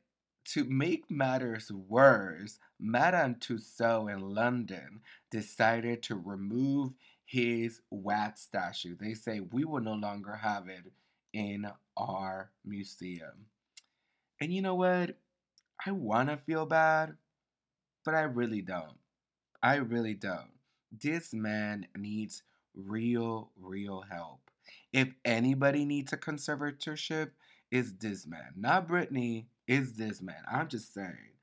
to 0.52 0.64
make 0.64 1.10
matters 1.10 1.70
worse, 1.70 2.58
Madame 2.80 3.34
Tussaud 3.34 4.08
in 4.08 4.20
London 4.20 5.00
decided 5.30 6.02
to 6.04 6.14
remove 6.14 6.92
his 7.28 7.82
wax 7.90 8.40
statue. 8.40 8.96
They 8.98 9.12
say 9.12 9.40
we 9.40 9.66
will 9.66 9.82
no 9.82 9.92
longer 9.92 10.34
have 10.34 10.66
it 10.68 10.90
in 11.34 11.70
our 11.98 12.50
museum. 12.64 13.46
And 14.40 14.50
you 14.50 14.62
know 14.62 14.74
what? 14.74 15.16
I 15.84 15.92
want 15.92 16.30
to 16.30 16.38
feel 16.38 16.64
bad, 16.64 17.14
but 18.02 18.14
I 18.14 18.22
really 18.22 18.62
don't. 18.62 18.96
I 19.62 19.76
really 19.76 20.14
don't. 20.14 20.50
This 20.90 21.34
man 21.34 21.86
needs 21.96 22.44
real, 22.74 23.50
real 23.60 24.04
help. 24.10 24.40
If 24.94 25.08
anybody 25.26 25.84
needs 25.84 26.14
a 26.14 26.16
conservatorship, 26.16 27.32
it's 27.70 27.92
this 27.92 28.26
man. 28.26 28.54
Not 28.56 28.88
Britney, 28.88 29.44
it's 29.66 29.92
this 29.92 30.22
man. 30.22 30.42
I'm 30.50 30.68
just 30.68 30.94
saying. 30.94 31.34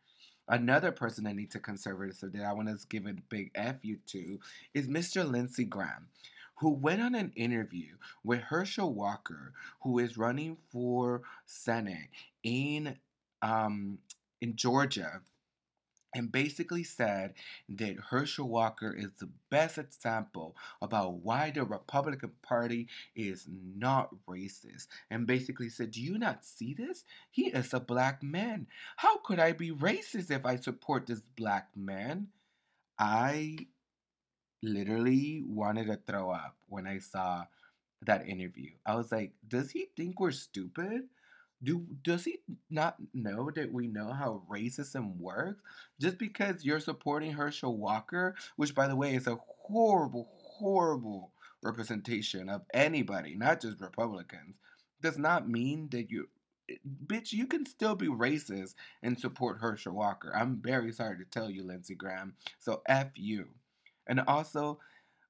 Another 0.48 0.92
person 0.92 1.24
that 1.24 1.36
needs 1.36 1.56
a 1.56 1.60
conservatorship 1.60 2.34
that 2.34 2.44
I 2.44 2.54
want 2.54 2.68
to 2.68 2.88
give 2.88 3.08
a 3.08 3.14
big 3.30 3.52
F 3.56 3.78
you 3.82 3.98
to 4.08 4.40
is 4.74 4.88
Mr. 4.88 5.30
Lindsey 5.30 5.66
Graham, 5.66 6.08
who 6.60 6.70
went 6.70 7.02
on 7.02 7.16
an 7.16 7.32
interview 7.36 7.96
with 8.24 8.42
Herschel 8.42 8.94
Walker, 8.94 9.54
who 9.82 9.98
is 10.00 10.18
running 10.18 10.58
for 10.72 11.24
Senate 11.46 12.10
in 12.44 12.98
um, 13.42 13.98
in 14.42 14.56
Georgia 14.56 15.22
and 16.16 16.32
basically 16.32 16.84
said 16.84 17.34
that 17.68 17.98
Herschel 18.10 18.48
Walker 18.48 18.96
is 18.98 19.12
the 19.20 19.30
best 19.52 19.78
example 19.78 20.56
about 20.82 21.16
why 21.16 21.52
the 21.52 21.66
Republican 21.66 22.32
Party 22.42 22.88
is 23.16 23.46
not 23.76 24.16
racist. 24.28 24.88
And 25.12 25.28
basically 25.28 25.70
said, 25.70 25.92
Do 25.92 26.02
you 26.02 26.18
not 26.18 26.46
see 26.46 26.74
this? 26.74 27.04
He 27.30 27.48
is 27.48 27.74
a 27.74 27.82
black 27.82 28.24
man. 28.24 28.68
How 28.96 29.18
could 29.18 29.40
I 29.40 29.52
be 29.52 29.72
racist 29.72 30.32
if 30.32 30.46
I 30.46 30.56
support 30.56 31.06
this 31.06 31.22
black 31.36 31.68
man? 31.76 32.30
I 32.98 33.68
literally 34.64 35.44
wanted 35.46 35.88
to 35.88 36.00
throw 36.08 36.32
up 36.32 36.56
when 36.70 36.88
I 36.88 37.00
saw 37.00 37.44
that 38.04 38.28
interview. 38.28 38.72
I 38.86 38.96
was 38.96 39.12
like, 39.12 39.34
Does 39.46 39.70
he 39.70 39.90
think 39.98 40.22
we're 40.22 40.32
stupid? 40.32 41.10
Do 41.64 41.86
does 42.04 42.26
he 42.26 42.40
not 42.70 42.96
know 43.14 43.50
that 43.56 43.72
we 43.72 43.88
know 43.88 44.12
how 44.12 44.44
racism 44.50 45.18
works? 45.18 45.62
Just 46.00 46.18
because 46.18 46.66
you're 46.66 46.80
supporting 46.80 47.32
Herschel 47.32 47.78
Walker, 47.78 48.36
which 48.56 48.76
by 48.76 48.88
the 48.88 48.96
way 48.96 49.16
is 49.16 49.28
a 49.28 49.40
horrible, 49.48 50.30
horrible 50.38 51.32
representation 51.64 52.50
of 52.50 52.62
anybody, 52.74 53.36
not 53.36 53.62
just 53.62 53.82
Republicans, 53.82 54.56
does 55.02 55.18
not 55.18 55.50
mean 55.50 55.90
that 55.92 56.10
you 56.10 56.28
bitch, 57.06 57.32
you 57.32 57.48
can 57.48 57.66
still 57.66 57.96
be 57.96 58.08
racist 58.08 58.74
and 59.04 59.20
support 59.20 59.60
Herschel 59.60 59.94
Walker. 59.94 60.34
I'm 60.36 60.62
very 60.62 60.92
sorry 60.92 61.18
to 61.18 61.26
tell 61.26 61.50
you, 61.50 61.64
Lindsey 61.64 61.96
Graham. 61.96 62.36
So 62.60 62.82
F 62.88 63.10
you. 63.16 63.46
And 64.08 64.22
also, 64.28 64.80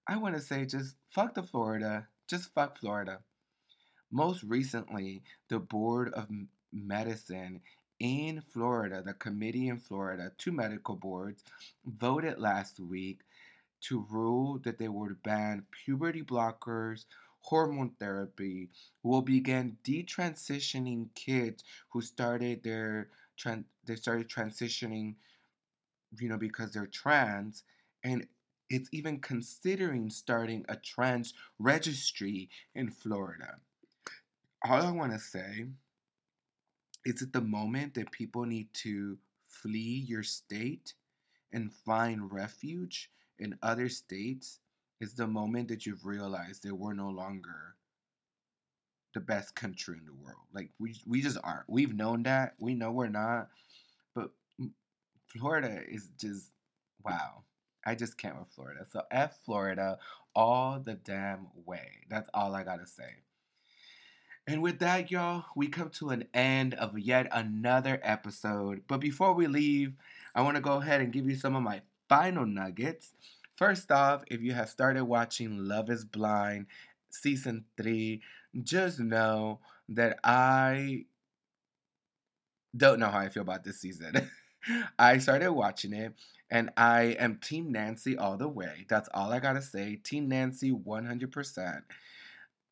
I 0.07 0.17
want 0.17 0.35
to 0.35 0.41
say 0.41 0.65
just 0.65 0.95
fuck 1.09 1.33
the 1.33 1.43
Florida. 1.43 2.07
Just 2.27 2.53
fuck 2.53 2.79
Florida. 2.79 3.19
Most 4.11 4.43
recently, 4.43 5.23
the 5.49 5.59
Board 5.59 6.13
of 6.13 6.27
Medicine 6.71 7.61
in 7.99 8.41
Florida, 8.41 9.01
the 9.01 9.13
committee 9.13 9.67
in 9.67 9.77
Florida, 9.77 10.31
two 10.37 10.51
medical 10.51 10.95
boards, 10.95 11.43
voted 11.85 12.39
last 12.39 12.79
week 12.79 13.21
to 13.81 14.05
rule 14.09 14.59
that 14.59 14.77
they 14.77 14.87
would 14.87 15.21
ban 15.23 15.65
puberty 15.71 16.21
blockers, 16.21 17.05
hormone 17.41 17.91
therapy, 17.99 18.69
will 19.03 19.21
begin 19.21 19.77
detransitioning 19.83 21.13
kids 21.15 21.63
who 21.89 22.01
started 22.01 22.63
their 22.63 23.09
they 23.85 23.95
started 23.95 24.29
transitioning, 24.29 25.15
you 26.17 26.29
know, 26.29 26.37
because 26.37 26.71
they're 26.71 26.87
trans, 26.87 27.63
and 28.03 28.27
it's 28.69 28.89
even 28.93 29.19
considering 29.19 30.09
starting 30.09 30.65
a 30.69 30.77
trans 30.77 31.33
registry 31.59 32.49
in 32.73 32.89
Florida 32.89 33.59
all 34.67 34.81
I 34.81 34.91
want 34.91 35.13
to 35.13 35.19
say 35.19 35.65
is 37.05 37.21
at 37.21 37.33
the 37.33 37.41
moment 37.41 37.93
that 37.93 38.11
people 38.11 38.45
need 38.45 38.73
to 38.73 39.17
flee 39.47 40.05
your 40.07 40.23
state 40.23 40.93
and 41.53 41.71
find 41.71 42.31
refuge 42.31 43.11
in 43.39 43.57
other 43.61 43.89
states 43.89 44.59
is 45.01 45.13
the 45.13 45.27
moment 45.27 45.67
that 45.67 45.85
you've 45.85 46.05
realized 46.05 46.63
that 46.63 46.75
we're 46.75 46.93
no 46.93 47.09
longer 47.09 47.75
the 49.13 49.19
best 49.19 49.55
country 49.55 49.97
in 49.97 50.05
the 50.05 50.13
world. 50.13 50.45
Like 50.53 50.71
we 50.79 50.95
we 51.05 51.21
just 51.21 51.37
aren't. 51.43 51.69
We've 51.69 51.95
known 51.95 52.23
that. 52.23 52.55
We 52.57 52.73
know 52.73 52.91
we're 52.91 53.07
not. 53.07 53.49
But 54.13 54.31
Florida 55.27 55.81
is 55.87 56.09
just 56.19 56.51
wow. 57.03 57.43
I 57.85 57.93
just 57.93 58.17
can't 58.17 58.39
with 58.39 58.49
Florida. 58.49 58.85
So 58.89 59.03
F 59.11 59.37
Florida 59.45 59.99
all 60.35 60.79
the 60.79 60.95
damn 60.95 61.47
way. 61.65 62.01
That's 62.09 62.29
all 62.33 62.55
I 62.55 62.63
gotta 62.63 62.87
say. 62.87 63.21
And 64.47 64.61
with 64.61 64.79
that, 64.79 65.09
y'all, 65.09 65.45
we 65.55 65.67
come 65.67 65.89
to 65.91 66.09
an 66.09 66.25
end 66.33 66.75
of 66.75 66.97
yet 66.99 67.27
another 67.31 67.99
episode. 68.03 68.83
But 68.87 68.99
before 68.99 69.33
we 69.33 69.47
leave, 69.47 69.93
I 70.35 70.41
want 70.41 70.55
to 70.55 70.61
go 70.61 70.73
ahead 70.73 71.01
and 71.01 71.11
give 71.11 71.27
you 71.27 71.35
some 71.35 71.55
of 71.55 71.63
my 71.63 71.81
final 72.07 72.45
nuggets. 72.45 73.13
First 73.55 73.91
off, 73.91 74.23
if 74.27 74.41
you 74.41 74.53
have 74.53 74.69
started 74.69 75.05
watching 75.05 75.57
Love 75.67 75.89
is 75.89 76.05
Blind 76.05 76.67
season 77.09 77.65
three, 77.75 78.21
just 78.61 78.99
know 78.99 79.59
that 79.89 80.19
I 80.23 81.05
don't 82.77 82.99
know 82.99 83.07
how 83.07 83.19
I 83.19 83.29
feel 83.29 83.43
about 83.43 83.63
this 83.63 83.79
season. 83.79 84.29
I 84.99 85.17
started 85.19 85.53
watching 85.53 85.93
it 85.93 86.13
and 86.51 86.69
I 86.77 87.15
am 87.19 87.37
Team 87.37 87.71
Nancy 87.71 88.17
all 88.17 88.37
the 88.37 88.47
way. 88.47 88.85
That's 88.89 89.09
all 89.13 89.31
I 89.31 89.39
gotta 89.39 89.61
say. 89.61 89.95
Team 89.95 90.27
Nancy 90.27 90.71
100%. 90.71 91.81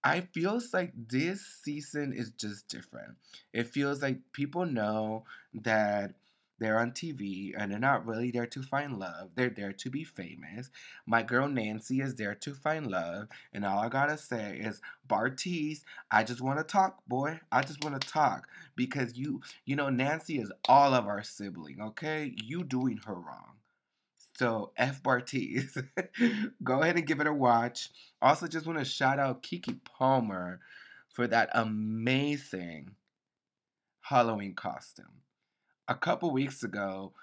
I 0.04 0.22
feels 0.22 0.74
like 0.74 0.92
this 0.96 1.42
season 1.64 2.14
is 2.14 2.32
just 2.32 2.68
different. 2.68 3.16
It 3.54 3.68
feels 3.68 4.02
like 4.02 4.20
people 4.34 4.66
know 4.66 5.24
that 5.54 6.16
they're 6.60 6.80
on 6.80 6.92
TV 6.92 7.54
and 7.58 7.72
they're 7.72 7.80
not 7.80 8.06
really 8.06 8.32
there 8.32 8.46
to 8.48 8.62
find 8.62 9.00
love. 9.00 9.32
They're 9.36 9.50
there 9.50 9.74
to 9.74 9.90
be 9.90 10.04
famous. 10.04 10.70
My 11.06 11.24
girl 11.24 11.48
Nancy 11.48 12.00
is 12.00 12.16
there 12.16 12.36
to 12.36 12.54
find 12.54 12.88
love. 12.88 13.28
And 13.54 13.66
all 13.66 13.80
I 13.80 13.90
gotta 13.90 14.18
say 14.18 14.58
is, 14.58 14.82
Bartise, 15.08 15.84
I 16.12 16.24
just 16.24 16.42
wanna 16.42 16.64
talk, 16.64 17.06
boy. 17.08 17.40
I 17.52 17.64
just 17.64 17.84
wanna 17.84 18.00
talk. 18.00 18.48
Because 18.76 19.18
you, 19.18 19.42
you 19.66 19.76
know, 19.76 19.90
Nancy 19.90 20.38
is 20.40 20.52
all 20.68 20.94
of 20.94 21.06
our 21.08 21.24
sibling, 21.24 21.82
okay? 21.82 22.34
You 22.44 22.64
doing 22.64 22.98
her 23.06 23.16
wrong. 23.16 23.56
So 24.38 24.72
F 24.78 25.04
Bartise. 25.04 25.86
Go 26.64 26.82
ahead 26.82 26.98
and 26.98 27.08
give 27.08 27.20
it 27.20 27.28
a 27.28 27.34
watch. 27.34 27.90
Also, 28.22 28.48
just 28.48 28.66
want 28.66 28.80
to 28.80 28.86
shout 28.86 29.20
out 29.20 29.44
Keke 29.44 29.84
Palmer 29.84 30.60
for 31.10 31.28
that 31.28 31.50
amazing 31.54 32.92
Halloween 34.02 34.56
costume 34.56 35.22
a 35.88 35.96
couple 35.96 36.32
weeks 36.32 36.64
ago, 36.64 37.14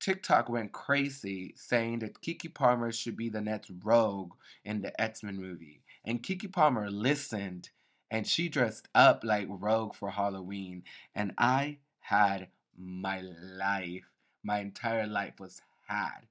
TikTok 0.00 0.48
went 0.48 0.72
crazy 0.72 1.54
saying 1.56 2.00
that 2.00 2.20
Keke 2.22 2.52
Palmer 2.52 2.92
should 2.92 3.16
be 3.16 3.28
the 3.28 3.40
next 3.40 3.70
Rogue 3.84 4.32
in 4.64 4.82
the 4.82 4.98
X 5.00 5.22
Men 5.22 5.36
movie. 5.40 5.82
And 6.04 6.22
Keke 6.22 6.52
Palmer 6.52 6.90
listened 6.90 7.70
and 8.10 8.26
she 8.26 8.48
dressed 8.48 8.88
up 8.94 9.22
like 9.24 9.46
Rogue 9.48 9.94
for 9.94 10.10
Halloween. 10.10 10.84
And 11.14 11.32
I 11.38 11.78
had 12.00 12.48
my 12.76 13.20
life. 13.20 14.04
My 14.42 14.60
entire 14.60 15.06
life 15.06 15.38
was 15.38 15.62
had. 15.86 16.26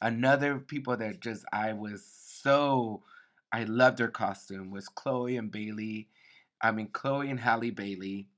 Another 0.00 0.58
people 0.58 0.96
that 0.96 1.20
just 1.20 1.44
I 1.52 1.72
was 1.72 2.04
so 2.04 3.02
I 3.52 3.64
loved 3.64 3.98
her 3.98 4.08
costume 4.08 4.70
was 4.70 4.88
Chloe 4.88 5.36
and 5.36 5.50
Bailey. 5.50 6.08
I 6.60 6.72
mean 6.72 6.88
Chloe 6.92 7.30
and 7.30 7.40
Halle 7.40 7.70
Bailey 7.70 8.28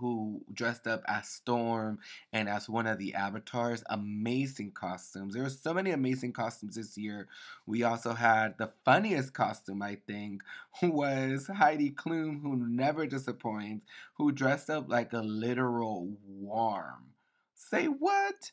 who 0.00 0.40
dressed 0.52 0.86
up 0.86 1.02
as 1.06 1.28
Storm 1.28 1.98
and 2.32 2.48
as 2.48 2.68
one 2.68 2.86
of 2.86 2.98
the 2.98 3.14
avatars. 3.14 3.84
Amazing 3.90 4.72
costumes. 4.72 5.34
There 5.34 5.42
were 5.42 5.50
so 5.50 5.74
many 5.74 5.90
amazing 5.90 6.32
costumes 6.32 6.76
this 6.76 6.96
year. 6.96 7.28
We 7.66 7.82
also 7.82 8.14
had 8.14 8.56
the 8.58 8.72
funniest 8.84 9.34
costume, 9.34 9.82
I 9.82 9.98
think, 10.06 10.42
was 10.82 11.46
Heidi 11.48 11.90
Klum, 11.90 12.40
who 12.40 12.56
never 12.56 13.06
disappoints, 13.06 13.86
who 14.14 14.32
dressed 14.32 14.70
up 14.70 14.88
like 14.88 15.12
a 15.12 15.20
literal 15.20 16.16
worm. 16.26 17.12
Say 17.54 17.86
what? 17.86 18.52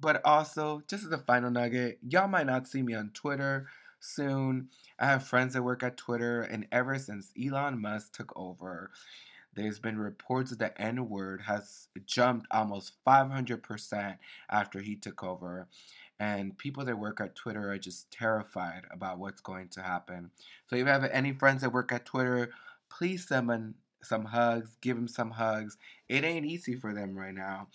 But 0.00 0.20
also, 0.24 0.82
just 0.88 1.04
as 1.04 1.12
a 1.12 1.18
final 1.18 1.50
nugget, 1.50 1.98
y'all 2.08 2.28
might 2.28 2.46
not 2.46 2.68
see 2.68 2.82
me 2.82 2.94
on 2.94 3.10
Twitter 3.14 3.66
soon. 4.00 4.68
I 4.98 5.06
have 5.06 5.26
friends 5.26 5.54
that 5.54 5.62
work 5.62 5.82
at 5.82 5.96
Twitter, 5.96 6.42
and 6.42 6.66
ever 6.70 6.98
since 6.98 7.32
Elon 7.40 7.80
Musk 7.80 8.12
took 8.14 8.32
over, 8.36 8.90
there's 9.54 9.80
been 9.80 9.98
reports 9.98 10.50
that 10.50 10.58
the 10.60 10.80
N 10.80 11.08
word 11.08 11.40
has 11.42 11.88
jumped 12.06 12.46
almost 12.52 12.92
500% 13.04 14.18
after 14.50 14.80
he 14.80 14.94
took 14.94 15.24
over. 15.24 15.66
And 16.20 16.56
people 16.58 16.84
that 16.84 16.98
work 16.98 17.20
at 17.20 17.34
Twitter 17.34 17.72
are 17.72 17.78
just 17.78 18.10
terrified 18.10 18.82
about 18.92 19.18
what's 19.18 19.40
going 19.40 19.68
to 19.70 19.82
happen. 19.82 20.30
So 20.68 20.76
if 20.76 20.80
you 20.80 20.86
have 20.86 21.04
any 21.04 21.32
friends 21.32 21.62
that 21.62 21.72
work 21.72 21.92
at 21.92 22.04
Twitter, 22.04 22.50
please 22.88 23.26
send 23.26 23.50
them 23.50 23.74
some 24.02 24.26
hugs, 24.26 24.76
give 24.80 24.96
them 24.96 25.08
some 25.08 25.32
hugs. 25.32 25.76
It 26.08 26.24
ain't 26.24 26.46
easy 26.46 26.76
for 26.76 26.92
them 26.92 27.16
right 27.18 27.34
now. 27.34 27.68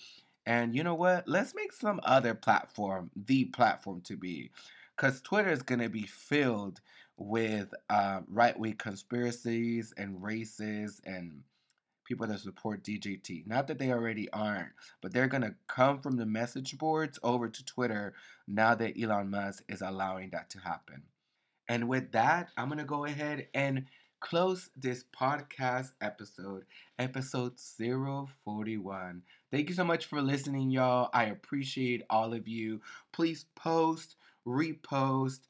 And 0.46 0.76
you 0.76 0.84
know 0.84 0.96
what? 0.96 1.28
Let's 1.28 1.56
make 1.56 1.74
some 1.74 2.00
other 2.04 2.34
platform 2.34 3.12
the 3.16 3.46
platform 3.46 4.02
to 4.02 4.18
be. 4.18 4.52
Because 4.96 5.22
Twitter 5.22 5.50
is 5.50 5.64
going 5.64 5.82
to 5.82 5.89
be 5.89 6.04
filled 6.04 6.82
with 7.18 7.74
uh, 7.89 8.22
right 8.28 8.58
wing 8.58 8.74
conspiracies 8.74 9.94
and 9.98 10.22
races 10.22 11.02
and 11.06 11.41
people 12.06 12.28
that 12.28 12.39
support 12.39 12.84
DJT. 12.84 13.48
Not 13.48 13.68
that 13.68 13.80
they 13.80 13.91
already 13.91 14.30
aren't, 14.32 14.72
but 15.02 15.14
they're 15.14 15.28
going 15.28 15.44
to 15.44 15.56
come 15.68 16.00
from 16.00 16.18
the 16.18 16.26
message 16.26 16.78
boards 16.78 17.18
over 17.24 17.48
to 17.48 17.66
Twitter 17.66 18.14
now 18.48 18.76
that 18.76 19.02
Elon 19.02 19.30
Musk 19.30 19.64
is 19.70 19.82
allowing 19.82 20.30
that 20.32 20.50
to 20.52 20.60
happen. 20.60 21.04
And 21.70 21.88
with 21.88 22.12
that, 22.12 22.50
I'm 22.58 22.68
going 22.68 22.80
to 22.80 22.84
go 22.84 23.06
ahead 23.06 23.48
and 23.54 23.86
close 24.24 24.69
this 24.78 25.03
podcast 25.13 25.91
episode, 25.99 26.63
episode 26.97 27.59
041. 27.59 29.21
Thank 29.51 29.67
you 29.67 29.76
so 29.76 29.84
much 29.84 30.05
for 30.05 30.21
listening, 30.21 30.71
y'all. 30.71 31.09
I 31.13 31.26
appreciate 31.26 32.03
all 32.09 32.34
of 32.34 32.47
you. 32.47 32.80
Please 33.11 33.45
post, 33.55 34.15
repost, 34.47 35.41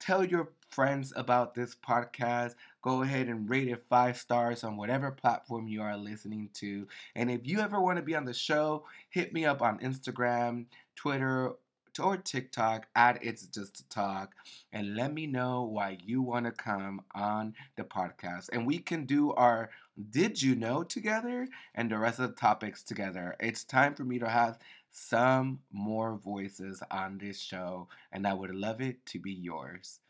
tell 0.00 0.24
your 0.24 0.50
friends 0.70 1.12
about 1.14 1.54
this 1.54 1.76
podcast. 1.76 2.56
Go 2.82 3.02
ahead 3.02 3.28
and 3.28 3.48
rate 3.48 3.68
it 3.68 3.84
five 3.88 4.16
stars 4.16 4.64
on 4.64 4.76
whatever 4.76 5.12
platform 5.12 5.68
you 5.68 5.80
are 5.80 5.96
listening 5.96 6.50
to. 6.54 6.88
And 7.14 7.30
if 7.30 7.46
you 7.46 7.60
ever 7.60 7.80
want 7.80 7.98
to 7.98 8.02
be 8.02 8.16
on 8.16 8.24
the 8.24 8.34
show, 8.34 8.86
hit 9.08 9.32
me 9.32 9.44
up 9.44 9.62
on 9.62 9.78
Instagram, 9.78 10.66
Twitter, 10.96 11.52
or 11.98 12.16
TikTok 12.16 12.86
at 12.94 13.24
It's 13.24 13.46
Just 13.46 13.80
a 13.80 13.88
Talk 13.88 14.34
and 14.72 14.96
let 14.96 15.12
me 15.12 15.26
know 15.26 15.62
why 15.62 15.98
you 16.04 16.22
want 16.22 16.46
to 16.46 16.52
come 16.52 17.00
on 17.14 17.54
the 17.76 17.84
podcast. 17.84 18.48
And 18.52 18.66
we 18.66 18.78
can 18.78 19.04
do 19.06 19.32
our 19.32 19.70
Did 20.10 20.40
You 20.40 20.54
Know 20.54 20.82
together 20.82 21.48
and 21.74 21.90
the 21.90 21.98
rest 21.98 22.18
of 22.18 22.30
the 22.30 22.36
topics 22.36 22.82
together. 22.82 23.36
It's 23.40 23.64
time 23.64 23.94
for 23.94 24.04
me 24.04 24.18
to 24.18 24.28
have 24.28 24.58
some 24.90 25.60
more 25.72 26.16
voices 26.16 26.82
on 26.90 27.18
this 27.18 27.38
show, 27.40 27.88
and 28.12 28.26
I 28.26 28.32
would 28.34 28.54
love 28.54 28.80
it 28.80 29.04
to 29.06 29.18
be 29.18 29.32
yours. 29.32 30.00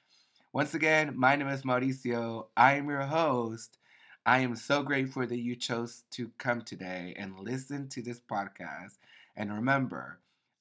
Once 0.52 0.74
again, 0.74 1.12
my 1.16 1.36
name 1.36 1.48
is 1.48 1.62
Mauricio. 1.62 2.46
I 2.56 2.74
am 2.74 2.88
your 2.88 3.02
host. 3.02 3.78
I 4.24 4.40
am 4.40 4.56
so 4.56 4.82
grateful 4.82 5.26
that 5.26 5.38
you 5.38 5.54
chose 5.54 6.02
to 6.12 6.30
come 6.38 6.62
today 6.62 7.14
and 7.16 7.38
listen 7.38 7.88
to 7.90 8.02
this 8.02 8.20
podcast. 8.20 8.98
And 9.36 9.52
remember, 9.52 10.18